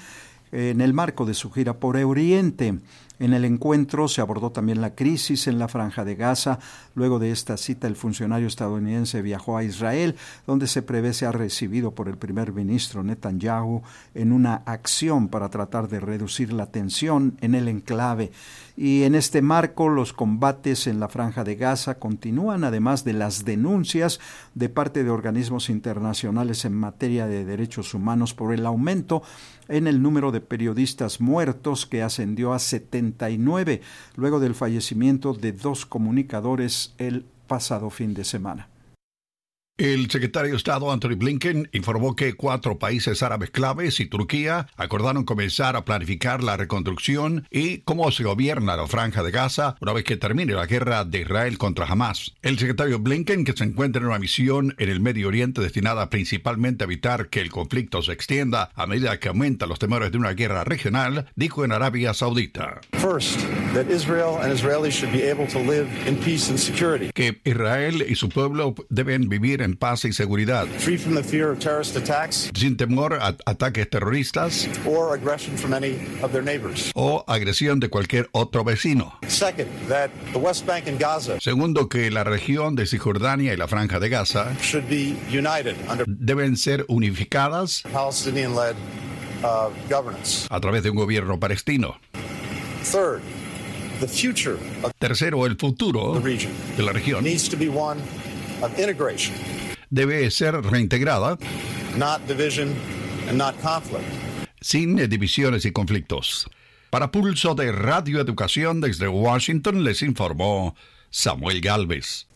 en 0.52 0.82
el 0.82 0.94
marco 0.94 1.26
de 1.26 1.34
su 1.34 1.52
gira 1.52 1.80
por 1.80 1.98
Oriente. 1.98 2.80
En 3.20 3.34
el 3.34 3.46
encuentro 3.46 4.08
se 4.08 4.22
abordó 4.22 4.52
también 4.52 4.82
la 4.82 4.96
crisis 4.96 5.48
en 5.48 5.60
la 5.60 5.68
franja 5.68 6.04
de 6.04 6.16
Gaza. 6.16 6.60
Luego 6.94 7.20
de 7.20 7.32
esta 7.32 7.58
cita, 7.58 7.88
el 7.88 7.96
funcionario 7.96 8.48
estadounidense 8.48 9.22
viajó 9.22 9.58
a 9.58 9.64
Israel, 9.64 10.16
donde 10.46 10.68
se 10.68 10.82
prevé 10.82 11.06
ha 11.06 11.32
recibido 11.32 11.92
por 11.92 12.10
el 12.10 12.18
primer 12.18 12.52
ministro 12.52 13.04
Netanyahu 13.04 13.84
en 14.16 14.32
una 14.32 14.56
acción 14.66 15.28
para 15.28 15.50
tratar 15.50 15.88
de 15.88 16.00
reducir 16.00 16.52
la 16.52 16.66
tensión 16.66 17.38
en 17.42 17.54
el 17.54 17.68
enclave. 17.68 18.32
Y 18.76 19.04
en 19.04 19.16
este 19.16 19.42
marco, 19.42 19.88
los 19.88 20.12
combates 20.12 20.88
en 20.88 21.00
la 21.00 21.08
franja 21.08 21.44
de 21.44 21.56
Gaza 21.56 21.96
continúan, 21.96 22.64
además 22.64 23.06
de 23.06 23.14
las 23.14 23.46
denuncias 23.46 24.20
de 24.54 24.68
parte 24.68 25.04
de 25.04 25.12
organismos 25.12 25.70
internacionales 25.70 26.66
en 26.66 26.74
materia 26.74 27.28
de 27.28 27.46
derechos 27.46 27.94
humanos 27.94 28.34
por 28.34 28.54
el 28.54 28.66
aumento 28.66 29.22
en 29.68 29.88
el 29.88 30.02
número 30.02 30.32
de 30.32 30.42
periodistas 30.42 31.22
muertos 31.22 31.86
que 31.86 32.04
ascendió 32.04 32.54
a 32.54 32.60
79 33.14 33.82
luego 34.16 34.40
del 34.40 34.56
fallecimiento 34.56 35.34
de 35.34 35.52
dos 35.52 35.86
comunicadores 35.86 36.94
el 36.98 37.26
pasado 37.48 37.90
fin 37.90 38.14
de 38.14 38.24
semana. 38.24 38.70
El 39.78 40.10
secretario 40.10 40.52
de 40.52 40.58
Estado 40.58 40.90
Anthony 40.90 41.18
Blinken 41.18 41.68
informó 41.74 42.16
que 42.16 42.34
cuatro 42.36 42.80
países 42.80 43.22
árabes 43.22 43.50
claves 43.50 44.00
y 44.00 44.06
Turquía 44.06 44.68
acordaron 44.78 45.26
comenzar 45.26 45.76
a 45.76 45.84
planificar 45.84 46.42
la 46.42 46.56
reconstrucción 46.56 47.46
y 47.52 47.80
cómo 47.80 48.10
se 48.12 48.24
gobierna 48.24 48.78
la 48.78 48.88
franja 48.88 49.22
de 49.22 49.32
Gaza 49.32 49.76
una 49.82 49.92
vez 49.92 50.06
que 50.06 50.16
termine 50.16 50.54
la 50.54 50.66
guerra 50.66 51.04
de 51.04 51.20
Israel 51.20 51.58
contra 51.58 51.88
Hamas. 51.88 52.36
El 52.42 52.58
secretario 52.58 53.00
Blinken, 53.00 53.44
que 53.44 53.52
se 53.52 53.66
encuentra 53.66 54.02
en 54.02 54.08
una 54.08 54.18
misión 54.18 54.76
en 54.78 54.88
el 54.88 55.02
Medio 55.02 55.28
Oriente 55.28 55.60
destinada 55.60 56.10
principalmente 56.10 56.86
a 56.86 56.88
evitar 56.88 57.28
que 57.28 57.42
el 57.42 57.52
conflicto 57.52 58.02
se 58.02 58.14
extienda 58.14 58.72
a 58.76 58.88
medida 58.88 59.20
que 59.20 59.28
aumentan 59.28 59.68
los 59.68 59.80
temores 59.80 60.10
de 60.10 60.18
una 60.18 60.32
guerra 60.32 60.64
regional, 60.64 61.28
dijo 61.36 61.66
en 61.66 61.74
Arabia 61.74 62.14
Saudita. 62.14 62.80
Que 67.14 67.42
Israel 67.44 68.06
y 68.08 68.16
su 68.16 68.30
pueblo 68.30 68.74
deben 68.88 69.28
vivir 69.28 69.65
en 69.65 69.65
paz 69.74 70.06
y 70.06 70.14
seguridad. 70.14 70.68
Sin 72.54 72.78
temor 72.78 73.16
a 73.16 73.36
ataques 73.46 73.90
terroristas 73.90 74.70
o 76.94 77.24
agresión 77.28 77.80
de 77.80 77.90
cualquier 77.90 78.30
otro 78.32 78.64
vecino. 78.64 79.20
Segundo, 81.40 81.90
que 81.90 82.12
la 82.12 82.24
región 82.24 82.76
de 82.76 82.86
Cisjordania 82.86 83.54
y 83.54 83.58
la 83.58 83.68
Franja 83.68 84.00
de 84.00 84.10
Gaza 84.10 84.52
deben 86.06 86.58
ser 86.58 86.86
unificadas 86.88 87.84
uh, 87.86 88.12
a 90.50 90.60
través 90.60 90.84
de 90.84 90.90
un 90.90 90.96
gobierno 90.96 91.40
palestino. 91.40 91.98
Tercero, 95.00 95.46
el 95.46 95.58
futuro 95.58 96.22
de 96.22 96.84
la 96.84 96.92
región 96.92 97.26
debe 99.90 100.32
ser 100.32 100.62
reintegrada 100.62 101.38
sin 104.62 104.96
divisiones 104.96 105.66
y 105.66 105.72
conflictos. 105.72 106.50
Para 106.90 107.12
Pulso 107.12 107.56
de 107.56 107.72
Radio 107.72 108.20
Educación 108.20 108.82
desde 108.82 109.08
Washington 109.08 109.84
les 109.84 110.02
informó 110.02 110.76
Samuel 111.10 111.62
Galvez. 111.62 112.28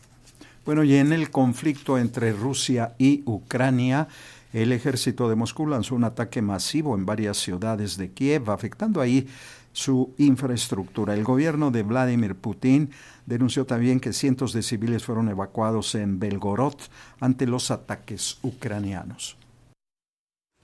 Bueno, 0.64 0.84
y 0.84 0.96
en 0.96 1.12
el 1.12 1.30
conflicto 1.30 1.98
entre 1.98 2.32
Rusia 2.32 2.94
y 2.98 3.22
Ucrania, 3.24 4.08
el 4.52 4.72
ejército 4.72 5.28
de 5.28 5.34
Moscú 5.34 5.66
lanzó 5.66 5.94
un 5.94 6.04
ataque 6.04 6.42
masivo 6.42 6.94
en 6.94 7.06
varias 7.06 7.38
ciudades 7.38 7.96
de 7.96 8.12
Kiev, 8.12 8.50
afectando 8.50 9.00
ahí 9.00 9.26
su 9.72 10.14
infraestructura. 10.18 11.14
El 11.14 11.24
gobierno 11.24 11.70
de 11.70 11.82
Vladimir 11.82 12.34
Putin 12.34 12.90
denunció 13.26 13.66
también 13.66 14.00
que 14.00 14.12
cientos 14.12 14.52
de 14.52 14.62
civiles 14.62 15.04
fueron 15.04 15.28
evacuados 15.28 15.94
en 15.94 16.18
Belgorod 16.18 16.74
ante 17.20 17.46
los 17.46 17.70
ataques 17.70 18.38
ucranianos. 18.42 19.36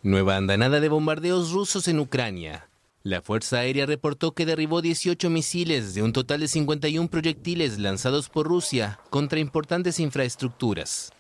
Nueva 0.03 0.37
andanada 0.37 0.81
de 0.81 0.89
bombardeos 0.89 1.53
rusos 1.53 1.89
en 1.89 1.99
Ucrania. 1.99 2.69
La 3.03 3.23
Fuerza 3.23 3.59
Aérea 3.59 3.87
reportó 3.87 4.33
que 4.33 4.47
derribó 4.47 4.83
18 4.83 5.31
misiles 5.31 5.95
de 5.95 6.03
un 6.03 6.13
total 6.13 6.41
de 6.41 6.49
51 6.49 7.09
proyectiles 7.09 7.79
lanzados 7.79 8.29
por 8.29 8.49
Rusia 8.49 8.99
contra 9.11 9.39
importantes 9.39 10.01
infraestructuras. 10.01 11.13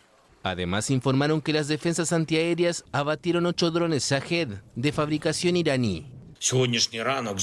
Además 0.42 0.90
informaron 0.90 1.40
que 1.40 1.52
las 1.52 1.68
defensas 1.68 2.12
antiaéreas 2.12 2.84
abatieron 2.92 3.46
ocho 3.46 3.70
drones 3.70 4.10
Shahed 4.10 4.48
de 4.74 4.92
fabricación 4.92 5.56
iraní. 5.56 6.15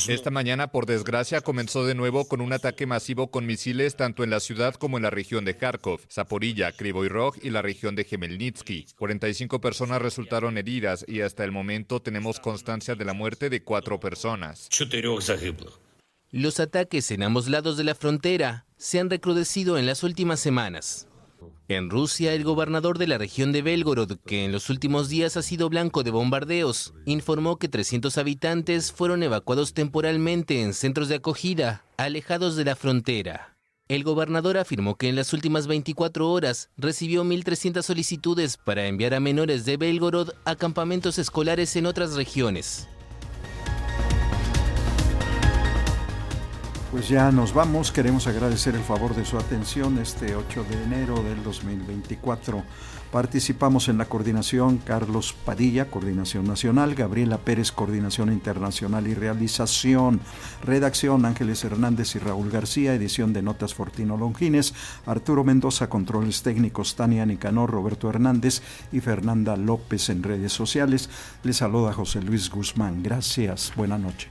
Esta 0.08 0.32
mañana, 0.32 0.68
por 0.68 0.86
desgracia, 0.86 1.42
comenzó 1.42 1.86
de 1.86 1.96
nuevo 1.96 2.28
con 2.28 2.42
un 2.42 2.54
ataque 2.54 2.86
masivo 2.86 3.32
con 3.32 3.46
misiles 3.46 3.96
tanto 3.96 4.24
en 4.24 4.30
la 4.30 4.40
ciudad 4.40 4.76
como 4.76 4.98
en 4.98 5.04
la 5.04 5.10
región 5.10 5.46
de 5.46 5.58
Kharkov, 5.58 6.02
Zaporilla, 6.12 6.72
Krivoy 6.72 7.08
Rog 7.08 7.36
y 7.42 7.50
la 7.50 7.62
región 7.62 7.96
de 7.96 8.04
Gemelnitsky. 8.04 8.86
45 8.98 9.60
personas 9.62 10.02
resultaron 10.02 10.58
heridas 10.58 11.06
y 11.08 11.22
hasta 11.22 11.44
el 11.44 11.52
momento 11.52 12.02
tenemos 12.02 12.40
constancia 12.40 12.96
de 12.96 13.06
la 13.06 13.14
muerte 13.14 13.50
de 13.50 13.64
cuatro 13.64 14.00
personas. 14.00 14.70
Los 16.32 16.60
ataques 16.60 17.12
en 17.12 17.24
ambos 17.24 17.48
lados 17.48 17.78
de 17.78 17.84
la 17.84 17.96
frontera 17.96 18.66
se 18.78 19.00
han 19.00 19.10
recrudecido 19.10 19.78
en 19.78 19.86
las 19.86 20.04
últimas 20.04 20.40
semanas. 20.40 21.08
En 21.70 21.90
Rusia, 21.90 22.34
el 22.34 22.44
gobernador 22.44 22.98
de 22.98 23.08
la 23.08 23.18
región 23.18 23.54
de 23.54 23.62
Belgorod, 23.62 24.18
que 24.26 24.44
en 24.44 24.52
los 24.52 24.70
últimos 24.70 25.08
días 25.08 25.38
ha 25.38 25.42
sido 25.42 25.70
blanco 25.70 26.04
de 26.04 26.12
bombardeos, 26.12 26.94
informó 27.06 27.58
que 27.58 27.70
300 27.70 28.18
habitantes 28.18 28.92
fueron 28.92 29.24
evacuados 29.24 29.74
temporalmente 29.74 30.62
en 30.62 30.74
centros 30.74 31.08
de 31.08 31.16
acogida, 31.16 31.86
alejados 31.96 32.58
de 32.58 32.66
la 32.66 32.76
frontera. 32.76 33.58
El 33.88 34.04
gobernador 34.04 34.58
afirmó 34.58 34.98
que 34.98 35.08
en 35.08 35.16
las 35.16 35.32
últimas 35.32 35.68
24 35.68 36.30
horas 36.30 36.70
recibió 36.78 37.24
1.300 37.24 37.82
solicitudes 37.82 38.58
para 38.58 38.88
enviar 38.88 39.14
a 39.14 39.22
menores 39.22 39.64
de 39.64 39.78
Belgorod 39.78 40.32
a 40.44 40.56
campamentos 40.56 41.18
escolares 41.18 41.76
en 41.78 41.86
otras 41.86 42.16
regiones. 42.16 42.90
Pues 46.94 47.10
ya 47.10 47.32
nos 47.32 47.56
vamos, 47.56 47.92
queremos 47.92 48.28
agradecer 48.28 48.76
el 48.76 48.84
favor 48.84 49.16
de 49.16 49.26
su 49.26 49.40
atención 49.40 49.98
este 49.98 50.36
8 50.36 50.64
de 50.70 50.84
enero 50.84 51.24
del 51.24 51.42
2024. 51.42 52.62
Participamos 53.12 53.90
en 53.90 53.98
la 53.98 54.06
coordinación 54.06 54.78
Carlos 54.78 55.34
Padilla, 55.34 55.90
Coordinación 55.90 56.46
Nacional, 56.46 56.94
Gabriela 56.94 57.40
Pérez, 57.40 57.72
Coordinación 57.72 58.32
Internacional 58.32 59.08
y 59.08 59.16
Realización, 59.16 60.22
Redacción 60.62 61.26
Ángeles 61.26 61.64
Hernández 61.64 62.16
y 62.16 62.20
Raúl 62.20 62.52
García, 62.52 62.94
edición 62.94 63.34
de 63.34 63.42
Notas 63.42 63.74
Fortino 63.74 64.16
Longines, 64.16 64.76
Arturo 65.08 65.44
Mendoza, 65.44 65.90
Controles 65.90 66.44
Técnicos, 66.44 66.96
Tania 66.96 67.26
Nicanor, 67.26 67.72
Roberto 67.72 68.08
Hernández 68.08 68.62
y 68.92 69.00
Fernanda 69.00 69.58
López 69.58 70.10
en 70.10 70.22
redes 70.22 70.54
sociales. 70.54 71.10
Les 71.42 71.58
saluda 71.58 71.92
José 71.92 72.22
Luis 72.22 72.52
Guzmán. 72.52 73.02
Gracias, 73.02 73.74
buena 73.76 73.98
noche. 73.98 74.30